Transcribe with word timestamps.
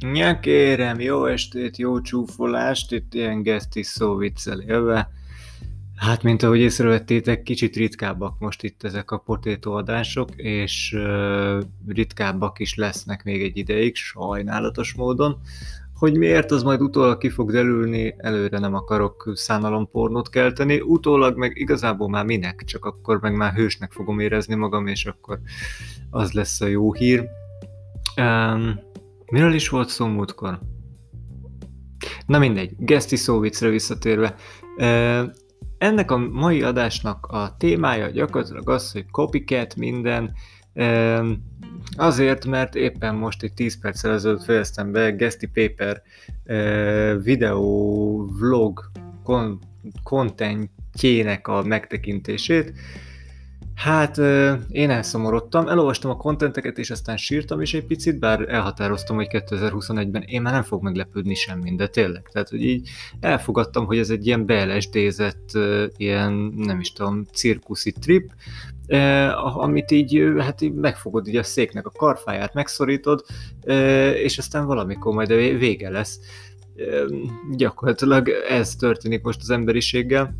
Ja, 0.00 0.40
kérem, 0.40 1.00
jó 1.00 1.26
estét, 1.26 1.76
jó 1.76 2.00
csúfolást, 2.00 2.92
itt 2.92 3.14
ilyen 3.14 3.42
gesztis 3.42 3.86
szó 3.86 4.16
viccel 4.16 4.60
élve. 4.60 5.10
Hát, 5.96 6.22
mint 6.22 6.42
ahogy 6.42 6.58
észrevettétek, 6.58 7.42
kicsit 7.42 7.76
ritkábbak 7.76 8.38
most 8.38 8.62
itt 8.62 8.82
ezek 8.82 9.10
a 9.10 9.18
potétoadások, 9.18 10.28
és 10.36 10.94
uh, 10.96 11.62
ritkábbak 11.86 12.58
is 12.58 12.74
lesznek 12.74 13.24
még 13.24 13.42
egy 13.42 13.56
ideig, 13.56 13.94
sajnálatos 13.94 14.94
módon. 14.94 15.40
Hogy 15.94 16.16
miért, 16.16 16.50
az 16.50 16.62
majd 16.62 16.80
utólag 16.80 17.18
ki 17.18 17.28
fog 17.28 17.52
derülni, 17.52 18.14
előre 18.18 18.58
nem 18.58 18.74
akarok 18.74 19.32
szánalompornót 19.34 20.30
kelteni, 20.30 20.80
utólag 20.80 21.36
meg 21.36 21.52
igazából 21.56 22.08
már 22.08 22.24
minek, 22.24 22.62
csak 22.64 22.84
akkor 22.84 23.20
meg 23.20 23.36
már 23.36 23.52
hősnek 23.52 23.92
fogom 23.92 24.18
érezni 24.18 24.54
magam, 24.54 24.86
és 24.86 25.06
akkor 25.06 25.40
az 26.10 26.32
lesz 26.32 26.60
a 26.60 26.66
jó 26.66 26.92
hír. 26.92 27.28
Um, 28.16 28.80
Miről 29.30 29.54
is 29.54 29.68
volt 29.68 29.88
szó 29.88 30.06
múltkor? 30.06 30.60
Na 32.26 32.38
mindegy, 32.38 32.72
Geszti 32.78 33.16
szóvicre 33.16 33.68
visszatérve. 33.68 34.34
Ennek 35.78 36.10
a 36.10 36.16
mai 36.16 36.62
adásnak 36.62 37.26
a 37.26 37.56
témája 37.58 38.10
gyakorlatilag 38.10 38.70
az, 38.70 38.92
hogy 38.92 39.10
copycat 39.10 39.76
minden, 39.76 40.32
azért, 41.96 42.44
mert 42.44 42.74
éppen 42.74 43.14
most 43.14 43.42
egy 43.42 43.54
10 43.54 43.80
perccel 43.80 44.12
ezelőtt 44.12 44.44
fejeztem 44.44 44.92
be 44.92 45.10
Geszti 45.10 45.46
Paper 45.46 46.02
videó 47.22 48.30
vlog 48.38 48.90
kontentjének 50.02 51.48
a 51.48 51.62
megtekintését, 51.62 52.72
Hát 53.76 54.18
én 54.70 54.90
elszomorodtam, 54.90 55.68
elolvastam 55.68 56.10
a 56.10 56.16
kontenteket, 56.16 56.78
és 56.78 56.90
aztán 56.90 57.16
sírtam 57.16 57.60
is 57.60 57.74
egy 57.74 57.84
picit, 57.84 58.18
bár 58.18 58.48
elhatároztam, 58.48 59.16
hogy 59.16 59.26
2021-ben 59.30 60.22
én 60.22 60.42
már 60.42 60.52
nem 60.52 60.62
fog 60.62 60.82
meglepődni 60.82 61.34
semmi, 61.34 61.74
de 61.74 61.86
tényleg. 61.86 62.28
Tehát, 62.32 62.48
hogy 62.48 62.64
így 62.64 62.88
elfogadtam, 63.20 63.86
hogy 63.86 63.98
ez 63.98 64.10
egy 64.10 64.26
ilyen 64.26 64.46
beelesdézett, 64.46 65.50
ilyen, 65.96 66.32
nem 66.56 66.80
is 66.80 66.92
tudom, 66.92 67.24
cirkuszi 67.32 67.92
trip, 67.92 68.30
amit 69.54 69.90
így, 69.90 70.22
hát 70.38 70.60
így 70.60 70.74
megfogod 70.74 71.28
így 71.28 71.36
a 71.36 71.42
széknek 71.42 71.86
a 71.86 71.90
karfáját, 71.90 72.54
megszorítod, 72.54 73.24
és 74.14 74.38
aztán 74.38 74.66
valamikor 74.66 75.14
majd 75.14 75.32
vége 75.58 75.90
lesz. 75.90 76.20
Gyakorlatilag 77.56 78.28
ez 78.48 78.76
történik 78.76 79.22
most 79.22 79.40
az 79.40 79.50
emberiséggel 79.50 80.34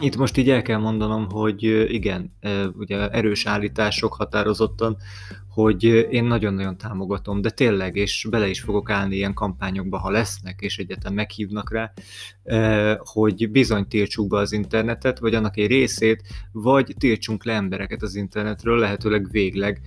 itt 0.00 0.16
most 0.16 0.36
így 0.36 0.50
el 0.50 0.62
kell 0.62 0.78
mondanom, 0.78 1.30
hogy 1.30 1.62
igen, 1.92 2.32
ugye 2.78 3.08
erős 3.08 3.46
állítások 3.46 4.14
határozottan, 4.14 4.96
hogy 5.48 5.84
én 6.10 6.24
nagyon-nagyon 6.24 6.76
támogatom, 6.76 7.40
de 7.40 7.50
tényleg, 7.50 7.96
és 7.96 8.26
bele 8.30 8.48
is 8.48 8.60
fogok 8.60 8.90
állni 8.90 9.16
ilyen 9.16 9.34
kampányokba, 9.34 9.98
ha 9.98 10.10
lesznek, 10.10 10.60
és 10.60 10.78
egyetem 10.78 11.14
meghívnak 11.14 11.72
rá, 11.72 11.92
hogy 12.98 13.50
bizony 13.50 13.88
tiltsuk 13.88 14.28
be 14.28 14.36
az 14.36 14.52
internetet, 14.52 15.18
vagy 15.18 15.34
annak 15.34 15.56
egy 15.56 15.66
részét, 15.66 16.22
vagy 16.52 16.94
tiltsunk 16.98 17.44
le 17.44 17.52
embereket 17.52 18.02
az 18.02 18.14
internetről, 18.14 18.78
lehetőleg 18.78 19.30
végleg, 19.30 19.80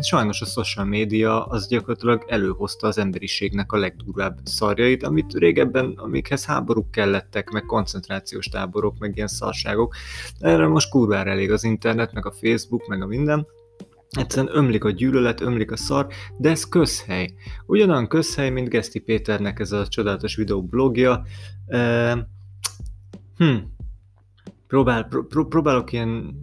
Sajnos 0.00 0.40
a 0.40 0.44
social 0.44 0.84
média 0.84 1.44
az 1.44 1.68
gyakorlatilag 1.68 2.24
előhozta 2.28 2.86
az 2.86 2.98
emberiségnek 2.98 3.72
a 3.72 3.76
legdurvább 3.76 4.38
szarjait, 4.44 5.02
amit 5.02 5.34
régebben, 5.34 5.92
amikhez 5.96 6.44
háborúk 6.44 6.90
kellettek, 6.90 7.50
meg 7.50 7.64
koncentrációs 7.64 8.46
táborok, 8.46 8.98
meg 8.98 9.16
ilyen 9.16 9.28
szarságok. 9.28 9.94
Erre 10.38 10.66
most 10.66 10.90
kurvára 10.90 11.30
elég 11.30 11.52
az 11.52 11.64
internet, 11.64 12.12
meg 12.12 12.26
a 12.26 12.32
Facebook, 12.32 12.86
meg 12.86 13.02
a 13.02 13.06
minden. 13.06 13.46
Egyszerűen 14.10 14.56
ömlik 14.56 14.84
a 14.84 14.90
gyűlölet, 14.90 15.40
ömlik 15.40 15.70
a 15.70 15.76
szar, 15.76 16.06
de 16.38 16.50
ez 16.50 16.64
közhely. 16.68 17.34
Ugyanolyan 17.66 18.08
közhely, 18.08 18.50
mint 18.50 18.68
Geszti 18.68 18.98
Péternek 18.98 19.60
ez 19.60 19.72
a 19.72 19.88
csodálatos 19.88 20.36
videoblogja. 20.36 21.22
hm. 23.36 23.56
Próbál, 24.66 25.04
pró- 25.04 25.46
próbálok 25.46 25.92
ilyen 25.92 26.42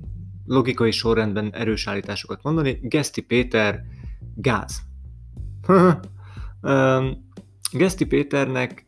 logikai 0.51 0.91
sorrendben 0.91 1.53
erős 1.53 1.87
állításokat 1.87 2.43
mondani. 2.43 2.79
Geszti 2.81 3.21
Péter 3.21 3.85
gáz. 4.35 4.81
Geszti 7.71 8.05
Péternek 8.05 8.85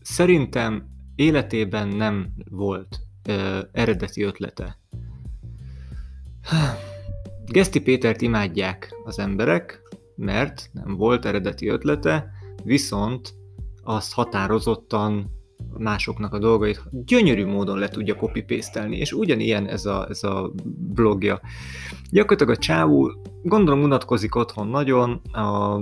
szerintem 0.00 0.88
életében 1.14 1.88
nem 1.88 2.32
volt 2.50 3.00
eredeti 3.72 4.22
ötlete. 4.22 4.78
Geszti 7.46 7.80
Pétert 7.80 8.20
imádják 8.20 8.94
az 9.04 9.18
emberek, 9.18 9.80
mert 10.16 10.70
nem 10.72 10.96
volt 10.96 11.24
eredeti 11.24 11.68
ötlete, 11.68 12.30
viszont 12.64 13.34
azt 13.82 14.12
határozottan 14.12 15.35
másoknak 15.78 16.34
a 16.34 16.38
dolgait 16.38 16.82
gyönyörű 16.90 17.46
módon 17.46 17.78
le 17.78 17.88
tudja 17.88 18.14
copy 18.14 18.44
és 18.90 19.12
ugyanilyen 19.12 19.66
ez 19.66 19.84
a, 19.86 20.06
ez 20.08 20.22
a 20.22 20.52
blogja. 20.94 21.40
Gyakorlatilag 22.10 22.56
a 22.56 22.60
csávó, 22.60 23.12
gondolom 23.42 23.82
unatkozik 23.82 24.34
otthon 24.34 24.68
nagyon, 24.68 25.20
a, 25.32 25.74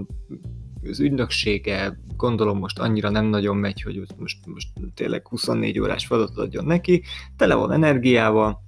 az 0.89 1.01
ügynöksége 1.01 1.99
gondolom 2.17 2.59
most 2.59 2.79
annyira 2.79 3.11
nem 3.11 3.25
nagyon 3.25 3.57
megy, 3.57 3.83
hogy 3.83 4.01
most, 4.19 4.47
most 4.47 4.69
tényleg 4.95 5.29
24 5.29 5.81
órás 5.81 6.07
feladatot 6.07 6.39
adjon 6.39 6.65
neki, 6.65 7.03
tele 7.37 7.55
van 7.55 7.73
energiával, 7.73 8.63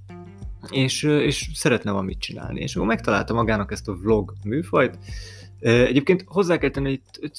és, 0.71 1.03
és 1.03 1.51
szeretne 1.55 1.91
valamit 1.91 2.19
csinálni. 2.19 2.61
És 2.61 2.77
akkor 2.77 2.89
megtalálta 2.89 3.35
magának 3.35 3.73
ezt 3.73 3.89
a 3.89 3.95
vlog 3.95 4.33
műfajt, 4.45 4.99
Egyébként 5.61 6.25
hozzá 6.27 6.59
kell 6.59 6.71
tenni, 6.71 7.01
hogy 7.21 7.31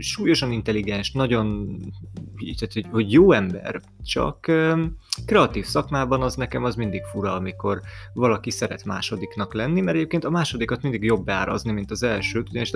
súlyosan 0.00 0.52
intelligens, 0.52 1.12
nagyon, 1.12 1.76
tehát, 2.58 2.86
hogy 2.90 3.12
jó 3.12 3.32
ember, 3.32 3.80
csak 4.02 4.50
kreatív 5.26 5.64
szakmában 5.64 6.22
az 6.22 6.34
nekem 6.34 6.64
az 6.64 6.74
mindig 6.74 7.02
fura, 7.02 7.34
amikor 7.34 7.80
valaki 8.12 8.50
szeret 8.50 8.84
másodiknak 8.84 9.54
lenni, 9.54 9.80
mert 9.80 9.96
egyébként 9.96 10.24
a 10.24 10.30
másodikat 10.30 10.82
mindig 10.82 11.02
jobb 11.02 11.30
árazni, 11.30 11.72
mint 11.72 11.90
az 11.90 12.02
elsőt, 12.02 12.48
ugyanis 12.48 12.70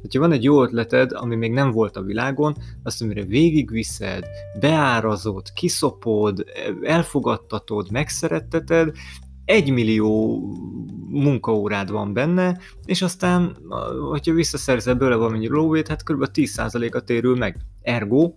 hogyha 0.00 0.20
van 0.20 0.32
egy 0.32 0.44
jó 0.44 0.62
ötleted, 0.62 1.12
ami 1.12 1.36
még 1.36 1.52
nem 1.52 1.70
volt 1.70 1.96
a 1.96 2.02
világon, 2.02 2.56
azt 2.82 3.02
amire 3.02 3.24
végigviszed, 3.24 4.26
beárazod, 4.60 5.52
kiszopod, 5.52 6.44
elfogadtatod, 6.82 7.90
megszeretteted, 7.90 8.94
egy 9.46 9.70
millió 9.70 10.40
munkaórád 11.08 11.90
van 11.90 12.12
benne, 12.12 12.58
és 12.84 13.02
aztán, 13.02 13.56
hogyha 14.10 14.32
visszaszerzel 14.32 14.94
belőle 14.94 15.16
valamennyi 15.16 15.48
lóvét, 15.48 15.88
hát 15.88 16.02
kb. 16.02 16.26
10%-a 16.34 17.00
térül 17.00 17.36
meg. 17.36 17.56
Ergo, 17.82 18.32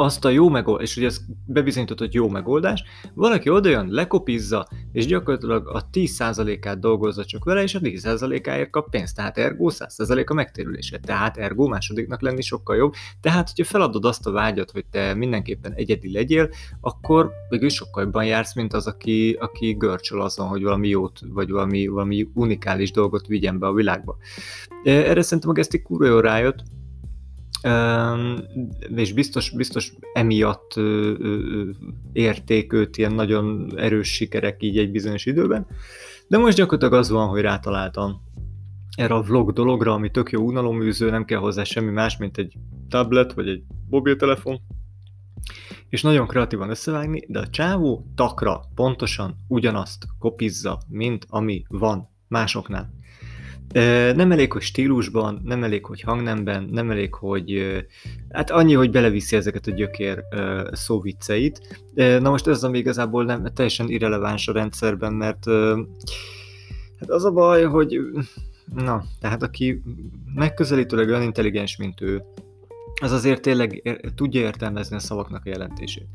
azt 0.00 0.24
a 0.24 0.28
jó 0.28 0.48
megoldás, 0.48 0.88
és 0.88 0.94
hogy 0.94 1.04
ez 1.04 1.20
bebizonyított, 1.46 2.12
jó 2.12 2.28
megoldás, 2.28 2.82
valaki 3.14 3.50
oda 3.50 3.68
jön, 3.68 3.88
lekopizza, 3.90 4.68
és 4.92 5.06
gyakorlatilag 5.06 5.68
a 5.68 5.88
10%-át 5.92 6.80
dolgozza 6.80 7.24
csak 7.24 7.44
vele, 7.44 7.62
és 7.62 7.74
a 7.74 7.78
10%-áért 7.78 8.70
kap 8.70 8.90
pénzt, 8.90 9.16
tehát 9.16 9.38
ergo 9.38 9.70
100% 9.72 10.26
a 10.26 10.34
megtérülése, 10.34 10.98
tehát 10.98 11.36
ergo 11.36 11.68
másodiknak 11.68 12.20
lenni 12.20 12.42
sokkal 12.42 12.76
jobb, 12.76 12.92
tehát 13.20 13.48
hogyha 13.48 13.64
feladod 13.64 14.04
azt 14.04 14.26
a 14.26 14.30
vágyat, 14.30 14.70
hogy 14.70 14.84
te 14.90 15.14
mindenképpen 15.14 15.72
egyedi 15.72 16.12
legyél, 16.12 16.48
akkor 16.80 17.30
végül 17.48 17.68
sokkal 17.68 18.02
jobban 18.02 18.24
jársz, 18.24 18.54
mint 18.54 18.72
az, 18.72 18.86
aki, 18.86 19.36
aki 19.40 19.72
görcsöl 19.72 20.20
azon, 20.20 20.48
hogy 20.48 20.62
valami 20.62 20.88
jót, 20.88 21.20
vagy 21.28 21.50
valami, 21.50 21.86
valami 21.86 22.28
unikális 22.34 22.90
dolgot 22.90 23.26
vigyen 23.26 23.58
be 23.58 23.66
a 23.66 23.72
világba. 23.72 24.16
Erre 24.84 25.22
szerintem 25.22 25.50
a 25.50 25.52
Gesztik 25.52 25.82
kurva 25.82 26.06
jól 26.06 26.20
rájött, 26.20 26.62
és 28.94 29.12
biztos, 29.12 29.50
biztos 29.50 29.92
emiatt 30.12 30.74
érték 32.12 32.72
őt 32.72 32.96
ilyen 32.96 33.12
nagyon 33.12 33.72
erős 33.76 34.08
sikerek 34.08 34.62
így 34.62 34.78
egy 34.78 34.90
bizonyos 34.90 35.26
időben. 35.26 35.66
De 36.28 36.38
most 36.38 36.56
gyakorlatilag 36.56 36.94
az 36.94 37.10
van, 37.10 37.28
hogy 37.28 37.40
rátaláltam 37.40 38.22
erre 38.96 39.14
a 39.14 39.22
vlog 39.22 39.52
dologra, 39.52 39.92
ami 39.92 40.10
tök 40.10 40.30
jó 40.30 40.42
unaloműző, 40.42 41.10
nem 41.10 41.24
kell 41.24 41.38
hozzá 41.38 41.64
semmi 41.64 41.90
más, 41.90 42.16
mint 42.16 42.38
egy 42.38 42.54
tablet 42.88 43.32
vagy 43.32 43.48
egy 43.48 43.62
mobiltelefon, 43.88 44.60
és 45.88 46.02
nagyon 46.02 46.26
kreatívan 46.26 46.70
összevágni, 46.70 47.24
de 47.28 47.38
a 47.38 47.48
csávó 47.48 48.12
takra 48.14 48.60
pontosan 48.74 49.36
ugyanazt 49.48 50.06
kopizza, 50.18 50.78
mint 50.88 51.26
ami 51.28 51.62
van 51.68 52.08
másoknál. 52.28 52.97
Nem 54.14 54.32
elég, 54.32 54.52
hogy 54.52 54.62
stílusban, 54.62 55.40
nem 55.44 55.64
elég, 55.64 55.84
hogy 55.84 56.00
hangnemben, 56.00 56.68
nem 56.72 56.90
elég, 56.90 57.14
hogy 57.14 57.76
hát 58.30 58.50
annyi, 58.50 58.74
hogy 58.74 58.90
beleviszi 58.90 59.36
ezeket 59.36 59.66
a 59.66 59.70
gyökér 59.70 60.22
szóvicceit. 60.72 61.82
Na 61.94 62.30
most 62.30 62.46
ez 62.46 62.64
ami 62.64 62.78
igazából 62.78 63.24
nem 63.24 63.52
teljesen 63.54 63.88
irreleváns 63.88 64.48
a 64.48 64.52
rendszerben, 64.52 65.12
mert 65.12 65.44
hát 67.00 67.10
az 67.10 67.24
a 67.24 67.30
baj, 67.30 67.64
hogy 67.64 68.00
na, 68.74 69.04
tehát 69.20 69.42
aki 69.42 69.82
megközelítőleg 70.34 71.08
olyan 71.08 71.22
intelligens, 71.22 71.76
mint 71.76 72.00
ő, 72.00 72.22
az 73.00 73.12
azért 73.12 73.42
tényleg 73.42 73.80
ér, 73.82 74.00
tudja 74.14 74.40
értelmezni 74.40 74.96
a 74.96 74.98
szavaknak 74.98 75.44
a 75.44 75.48
jelentését. 75.48 76.06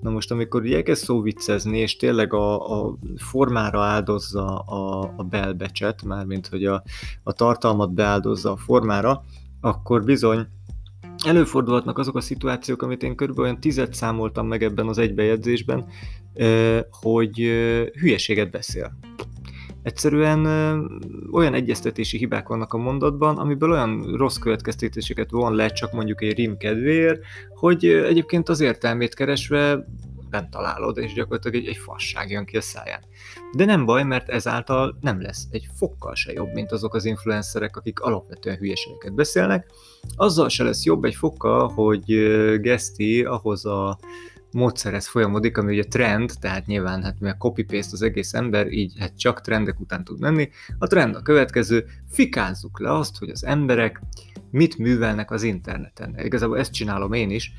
Na 0.00 0.10
most, 0.10 0.30
amikor 0.30 0.64
így 0.64 0.72
elkezd 0.72 1.04
szóviccezni, 1.04 1.78
és 1.78 1.96
tényleg 1.96 2.32
a, 2.32 2.80
a 2.80 2.96
formára 3.16 3.82
áldozza 3.82 4.58
a, 4.58 5.12
a 5.16 5.22
belbecset, 5.22 6.02
mármint 6.02 6.46
hogy 6.46 6.64
a, 6.64 6.82
a 7.22 7.32
tartalmat 7.32 7.92
beáldozza 7.92 8.52
a 8.52 8.56
formára, 8.56 9.24
akkor 9.60 10.04
bizony 10.04 10.46
előfordulhatnak 11.26 11.98
azok 11.98 12.16
a 12.16 12.20
szituációk, 12.20 12.82
amit 12.82 13.02
én 13.02 13.16
körülbelül 13.16 13.50
olyan 13.50 13.60
tizet 13.60 13.94
számoltam 13.94 14.46
meg 14.46 14.62
ebben 14.62 14.88
az 14.88 14.98
egybejegyzésben, 14.98 15.86
hogy 16.90 17.36
hülyeséget 18.00 18.50
beszél. 18.50 18.92
Egyszerűen 19.82 20.46
olyan 21.32 21.54
egyeztetési 21.54 22.18
hibák 22.18 22.48
vannak 22.48 22.72
a 22.72 22.78
mondatban, 22.78 23.38
amiből 23.38 23.70
olyan 23.70 24.16
rossz 24.16 24.36
következtetéseket 24.36 25.30
von 25.30 25.54
le 25.54 25.68
csak 25.68 25.92
mondjuk 25.92 26.22
egy 26.22 26.36
rim 26.36 26.56
kedvéért, 26.56 27.22
hogy 27.54 27.84
egyébként 27.86 28.48
az 28.48 28.60
értelmét 28.60 29.14
keresve 29.14 29.84
nem 30.30 30.48
találod, 30.50 30.98
és 30.98 31.12
gyakorlatilag 31.12 31.56
egy, 31.56 31.66
egy 31.66 31.76
fasság 31.76 32.30
jön 32.30 32.44
ki 32.44 32.56
a 32.56 32.60
száján. 32.60 33.00
De 33.52 33.64
nem 33.64 33.84
baj, 33.84 34.04
mert 34.04 34.28
ezáltal 34.28 34.98
nem 35.00 35.22
lesz 35.22 35.46
egy 35.50 35.68
fokkal 35.74 36.14
se 36.14 36.32
jobb, 36.32 36.52
mint 36.52 36.72
azok 36.72 36.94
az 36.94 37.04
influencerek, 37.04 37.76
akik 37.76 38.00
alapvetően 38.00 38.56
hülyeségeket 38.56 39.14
beszélnek. 39.14 39.70
Azzal 40.16 40.48
se 40.48 40.64
lesz 40.64 40.84
jobb 40.84 41.04
egy 41.04 41.14
fokkal, 41.14 41.68
hogy 41.68 42.04
Geszti 42.60 43.24
ahhoz 43.24 43.64
a 43.66 43.98
módszerhez 44.52 45.06
folyamodik, 45.06 45.58
ami 45.58 45.72
ugye 45.72 45.84
trend, 45.84 46.32
tehát 46.40 46.66
nyilván 46.66 47.02
hát 47.02 47.20
mivel 47.20 47.36
copy-paste 47.36 47.92
az 47.92 48.02
egész 48.02 48.34
ember, 48.34 48.72
így 48.72 48.92
hát 48.98 49.18
csak 49.18 49.40
trendek 49.40 49.80
után 49.80 50.04
tud 50.04 50.20
menni. 50.20 50.48
A 50.78 50.86
trend 50.86 51.14
a 51.14 51.22
következő, 51.22 51.84
fikázzuk 52.08 52.80
le 52.80 52.92
azt, 52.92 53.18
hogy 53.18 53.28
az 53.30 53.44
emberek 53.44 54.00
mit 54.50 54.78
művelnek 54.78 55.30
az 55.30 55.42
interneten. 55.42 56.18
Igazából 56.18 56.58
ezt 56.58 56.72
csinálom 56.72 57.12
én 57.12 57.30
is, 57.30 57.52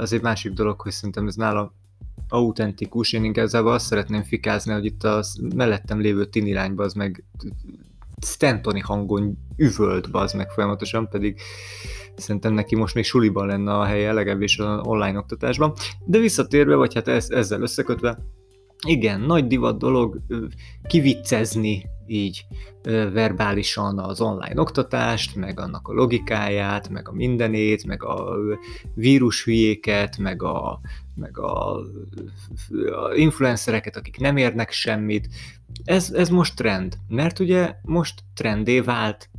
az 0.00 0.12
egy 0.12 0.22
másik 0.22 0.52
dolog, 0.52 0.80
hogy 0.80 0.92
szerintem 0.92 1.26
ez 1.26 1.34
nálam 1.34 1.72
autentikus, 2.28 3.12
én 3.12 3.24
inkább 3.24 3.64
azt 3.64 3.86
szeretném 3.86 4.22
fikázni, 4.22 4.72
hogy 4.72 4.84
itt 4.84 5.04
a 5.04 5.24
mellettem 5.54 6.00
lévő 6.00 6.26
tinirányba 6.26 6.84
az 6.84 6.94
meg 6.94 7.24
Stantoni 8.24 8.80
hangon 8.80 9.38
üvölt 9.56 10.08
az 10.12 10.32
meg 10.32 10.50
folyamatosan, 10.50 11.08
pedig 11.08 11.40
szerintem 12.16 12.52
neki 12.52 12.76
most 12.76 12.94
még 12.94 13.04
suliban 13.04 13.46
lenne 13.46 13.72
a 13.72 13.84
helye, 13.84 14.12
legalábbis 14.12 14.58
az 14.58 14.80
online 14.82 15.18
oktatásban. 15.18 15.72
De 16.04 16.18
visszatérve, 16.18 16.74
vagy 16.74 16.94
hát 16.94 17.08
ez, 17.08 17.30
ezzel 17.30 17.62
összekötve, 17.62 18.18
igen, 18.86 19.20
nagy 19.20 19.46
divat 19.46 19.78
dolog 19.78 20.20
kiviccezni 20.86 21.90
így 22.06 22.46
verbálisan 23.12 23.98
az 23.98 24.20
online 24.20 24.60
oktatást, 24.60 25.36
meg 25.36 25.60
annak 25.60 25.88
a 25.88 25.92
logikáját, 25.92 26.88
meg 26.88 27.08
a 27.08 27.12
mindenét, 27.12 27.84
meg 27.86 28.04
a 28.04 28.34
vírushülyéket, 28.94 30.18
meg 30.18 30.42
a, 30.42 30.80
meg 31.14 31.38
a, 31.38 31.76
a 31.76 33.14
influencereket, 33.14 33.96
akik 33.96 34.18
nem 34.18 34.36
érnek 34.36 34.70
semmit. 34.70 35.28
Ez, 35.84 36.10
ez 36.10 36.28
most 36.28 36.56
trend, 36.56 36.98
mert 37.08 37.38
ugye 37.38 37.74
most 37.82 38.20
trendé 38.34 38.80
vált. 38.80 39.30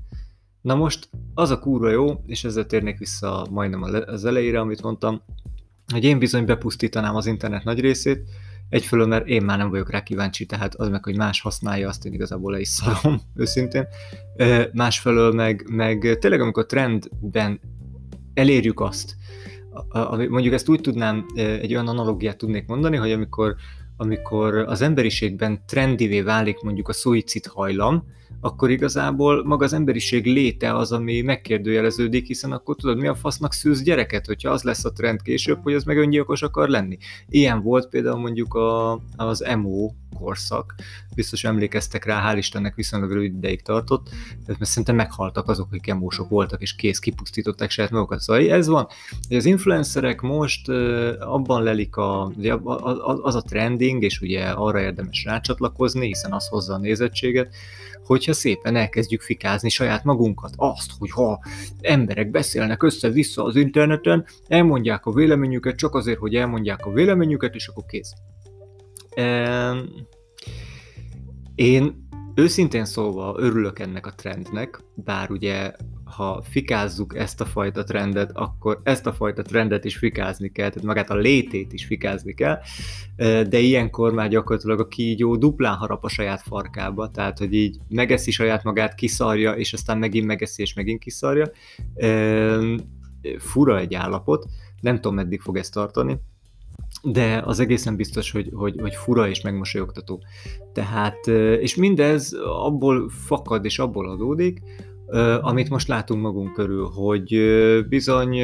Na 0.61 0.75
most 0.75 1.09
az 1.33 1.49
a 1.49 1.59
kúra 1.59 1.89
jó, 1.89 2.23
és 2.25 2.43
ezzel 2.43 2.65
térnék 2.65 2.97
vissza 2.97 3.47
majdnem 3.49 3.81
az 4.05 4.25
elejére, 4.25 4.59
amit 4.59 4.81
mondtam, 4.81 5.21
hogy 5.93 6.03
én 6.03 6.19
bizony 6.19 6.45
bepusztítanám 6.45 7.15
az 7.15 7.25
internet 7.25 7.63
nagy 7.63 7.79
részét, 7.79 8.29
Egyfelől, 8.69 9.07
mert 9.07 9.27
én 9.27 9.43
már 9.43 9.57
nem 9.57 9.69
vagyok 9.69 9.91
rá 9.91 10.03
kíváncsi, 10.03 10.45
tehát 10.45 10.75
az 10.75 10.89
meg, 10.89 11.03
hogy 11.03 11.17
más 11.17 11.41
használja, 11.41 11.87
azt 11.87 12.05
én 12.05 12.13
igazából 12.13 12.51
le 12.51 12.59
is 12.59 12.67
szarom, 12.67 13.21
őszintén. 13.35 13.87
Másfelől 14.73 15.31
meg, 15.31 15.65
meg 15.69 16.17
tényleg, 16.19 16.41
amikor 16.41 16.65
trendben 16.65 17.59
elérjük 18.33 18.79
azt, 18.79 19.15
mondjuk 20.29 20.53
ezt 20.53 20.69
úgy 20.69 20.81
tudnám, 20.81 21.25
egy 21.35 21.73
olyan 21.73 21.87
analogiát 21.87 22.37
tudnék 22.37 22.67
mondani, 22.67 22.97
hogy 22.97 23.11
amikor, 23.11 23.55
amikor 23.97 24.55
az 24.55 24.81
emberiségben 24.81 25.63
trendivé 25.65 26.21
válik 26.21 26.61
mondjuk 26.61 26.87
a 26.87 26.93
szuicid 26.93 27.45
hajlam, 27.45 28.03
akkor 28.43 28.69
igazából 28.69 29.45
maga 29.45 29.63
az 29.63 29.73
emberiség 29.73 30.25
léte 30.25 30.75
az, 30.75 30.91
ami 30.91 31.21
megkérdőjeleződik, 31.21 32.27
hiszen 32.27 32.51
akkor 32.51 32.75
tudod, 32.75 32.97
mi 32.97 33.07
a 33.07 33.15
fasznak 33.15 33.53
szűz 33.53 33.81
gyereket, 33.81 34.25
hogyha 34.25 34.51
az 34.51 34.63
lesz 34.63 34.85
a 34.85 34.91
trend 34.91 35.21
később, 35.21 35.59
hogy 35.63 35.73
az 35.73 35.83
meg 35.83 35.97
öngyilkos 35.97 36.41
akar 36.41 36.69
lenni. 36.69 36.97
Ilyen 37.29 37.61
volt 37.61 37.89
például 37.89 38.19
mondjuk 38.19 38.53
a, 38.53 38.99
az 39.15 39.43
emo 39.43 39.91
korszak, 40.13 40.75
biztos 41.15 41.43
emlékeztek 41.43 42.05
rá, 42.05 42.33
hál' 42.33 42.37
Istennek 42.37 42.75
viszonylag 42.75 43.11
rövid 43.11 43.35
ideig 43.35 43.61
tartott, 43.61 44.09
mert 44.47 44.65
szerintem 44.65 44.95
meghaltak 44.95 45.49
azok, 45.49 45.67
akik 45.69 45.87
emósok 45.87 46.29
voltak, 46.29 46.61
és 46.61 46.75
kész, 46.75 46.99
kipusztították 46.99 47.69
saját 47.69 47.91
magukat. 47.91 48.19
Szóval 48.19 48.49
ez 48.49 48.67
van, 48.67 48.87
hogy 49.27 49.37
az 49.37 49.45
influencerek 49.45 50.21
most 50.21 50.69
abban 51.19 51.63
lelik 51.63 51.95
a, 51.95 52.31
az 53.21 53.35
a 53.35 53.41
trending, 53.41 54.03
és 54.03 54.21
ugye 54.21 54.43
arra 54.43 54.81
érdemes 54.81 55.23
rácsatlakozni, 55.23 56.05
hiszen 56.05 56.31
az 56.33 56.47
hozza 56.47 56.73
a 56.73 56.77
nézettséget, 56.77 57.55
hogyha 58.05 58.33
szépen 58.33 58.75
elkezdjük 58.75 59.21
fikázni 59.21 59.69
saját 59.69 60.03
magunkat. 60.03 60.53
Azt, 60.55 60.91
hogy 60.99 61.11
ha 61.11 61.39
emberek 61.81 62.31
beszélnek 62.31 62.83
össze-vissza 62.83 63.43
az 63.43 63.55
interneten, 63.55 64.25
elmondják 64.47 65.05
a 65.05 65.11
véleményüket 65.11 65.75
csak 65.75 65.95
azért, 65.95 66.19
hogy 66.19 66.35
elmondják 66.35 66.85
a 66.85 66.91
véleményüket, 66.91 67.55
és 67.55 67.67
akkor 67.67 67.83
kész. 67.85 68.13
Én 71.55 72.07
őszintén 72.35 72.85
szólva 72.85 73.35
örülök 73.37 73.79
ennek 73.79 74.05
a 74.05 74.13
trendnek, 74.15 74.83
bár 74.95 75.31
ugye 75.31 75.71
ha 76.15 76.41
fikázzuk 76.49 77.17
ezt 77.17 77.41
a 77.41 77.45
fajta 77.45 77.83
trendet, 77.83 78.31
akkor 78.33 78.79
ezt 78.83 79.05
a 79.05 79.13
fajta 79.13 79.41
trendet 79.41 79.85
is 79.85 79.97
fikázni 79.97 80.51
kell, 80.51 80.69
tehát 80.69 80.87
magát 80.87 81.09
a 81.09 81.15
létét 81.15 81.73
is 81.73 81.85
fikázni 81.85 82.33
kell, 82.33 82.59
de 83.43 83.59
ilyenkor 83.59 84.13
már 84.13 84.29
gyakorlatilag 84.29 84.79
a 84.79 84.87
kígyó 84.87 85.35
duplán 85.35 85.75
harap 85.75 86.03
a 86.03 86.09
saját 86.09 86.41
farkába, 86.41 87.11
tehát 87.11 87.37
hogy 87.37 87.53
így 87.53 87.77
megeszi 87.89 88.31
saját 88.31 88.63
magát, 88.63 88.95
kiszarja, 88.95 89.51
és 89.51 89.73
aztán 89.73 89.97
megint 89.97 90.25
megeszi, 90.25 90.61
és 90.61 90.73
megint 90.73 90.99
kiszarja. 90.99 91.51
Fura 93.37 93.79
egy 93.79 93.93
állapot, 93.93 94.45
nem 94.81 94.95
tudom, 94.95 95.15
meddig 95.15 95.41
fog 95.41 95.57
ezt 95.57 95.73
tartani, 95.73 96.19
de 97.01 97.41
az 97.45 97.59
egészen 97.59 97.95
biztos, 97.95 98.31
hogy, 98.31 98.49
hogy, 98.53 98.75
hogy 98.79 98.95
fura 98.95 99.29
és 99.29 99.41
megmosolyogtató. 99.41 100.23
Tehát, 100.73 101.27
és 101.59 101.75
mindez 101.75 102.33
abból 102.43 103.09
fakad 103.09 103.65
és 103.65 103.79
abból 103.79 104.09
adódik, 104.09 104.61
amit 105.41 105.69
most 105.69 105.87
látunk 105.87 106.21
magunk 106.21 106.53
körül, 106.53 106.89
hogy 106.89 107.39
bizony, 107.89 108.39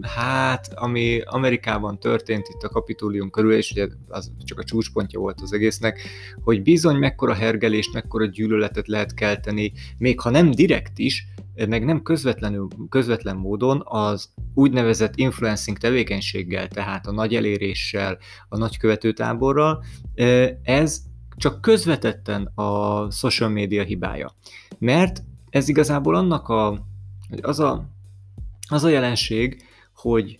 hát, 0.00 0.72
ami 0.74 1.20
Amerikában 1.24 1.98
történt 1.98 2.48
itt 2.48 2.62
a 2.62 2.68
kapitólium 2.68 3.30
körül, 3.30 3.52
és 3.52 3.70
ugye 3.70 3.86
az 4.08 4.32
csak 4.44 4.58
a 4.58 4.64
csúcspontja 4.64 5.20
volt 5.20 5.40
az 5.40 5.52
egésznek, 5.52 6.00
hogy 6.42 6.62
bizony 6.62 6.96
mekkora 6.96 7.34
hergelést, 7.34 7.92
mekkora 7.92 8.26
gyűlöletet 8.26 8.88
lehet 8.88 9.14
kelteni, 9.14 9.72
még 9.98 10.20
ha 10.20 10.30
nem 10.30 10.50
direkt 10.50 10.98
is, 10.98 11.26
meg 11.68 11.84
nem 11.84 12.02
közvetlenül, 12.02 12.68
közvetlen 12.88 13.36
módon 13.36 13.82
az 13.84 14.30
úgynevezett 14.54 15.16
influencing 15.16 15.78
tevékenységgel, 15.78 16.68
tehát 16.68 17.06
a 17.06 17.12
nagy 17.12 17.34
eléréssel, 17.34 18.18
a 18.48 18.56
nagy 18.56 18.78
követőtáborral, 18.78 19.84
ez 20.62 21.02
csak 21.36 21.60
közvetetten 21.60 22.52
a 22.54 23.10
social 23.10 23.50
media 23.50 23.82
hibája. 23.82 24.34
Mert 24.78 25.22
ez 25.52 25.68
igazából 25.68 26.14
annak 26.14 26.48
a, 26.48 26.86
az 27.40 27.60
a, 27.60 27.88
az 28.68 28.84
a 28.84 28.88
jelenség, 28.88 29.62
hogy 29.94 30.36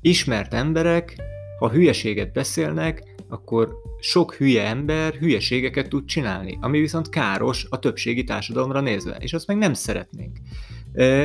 ismert 0.00 0.54
emberek, 0.54 1.16
ha 1.58 1.70
hülyeséget 1.70 2.32
beszélnek, 2.32 3.14
akkor 3.28 3.76
sok 4.00 4.34
hülye 4.34 4.66
ember 4.66 5.14
hülyeségeket 5.14 5.88
tud 5.88 6.04
csinálni, 6.04 6.58
ami 6.60 6.80
viszont 6.80 7.08
káros 7.08 7.66
a 7.70 7.78
többségi 7.78 8.24
társadalomra 8.24 8.80
nézve, 8.80 9.16
és 9.16 9.32
azt 9.32 9.46
meg 9.46 9.56
nem 9.56 9.74
szeretnénk. 9.74 10.38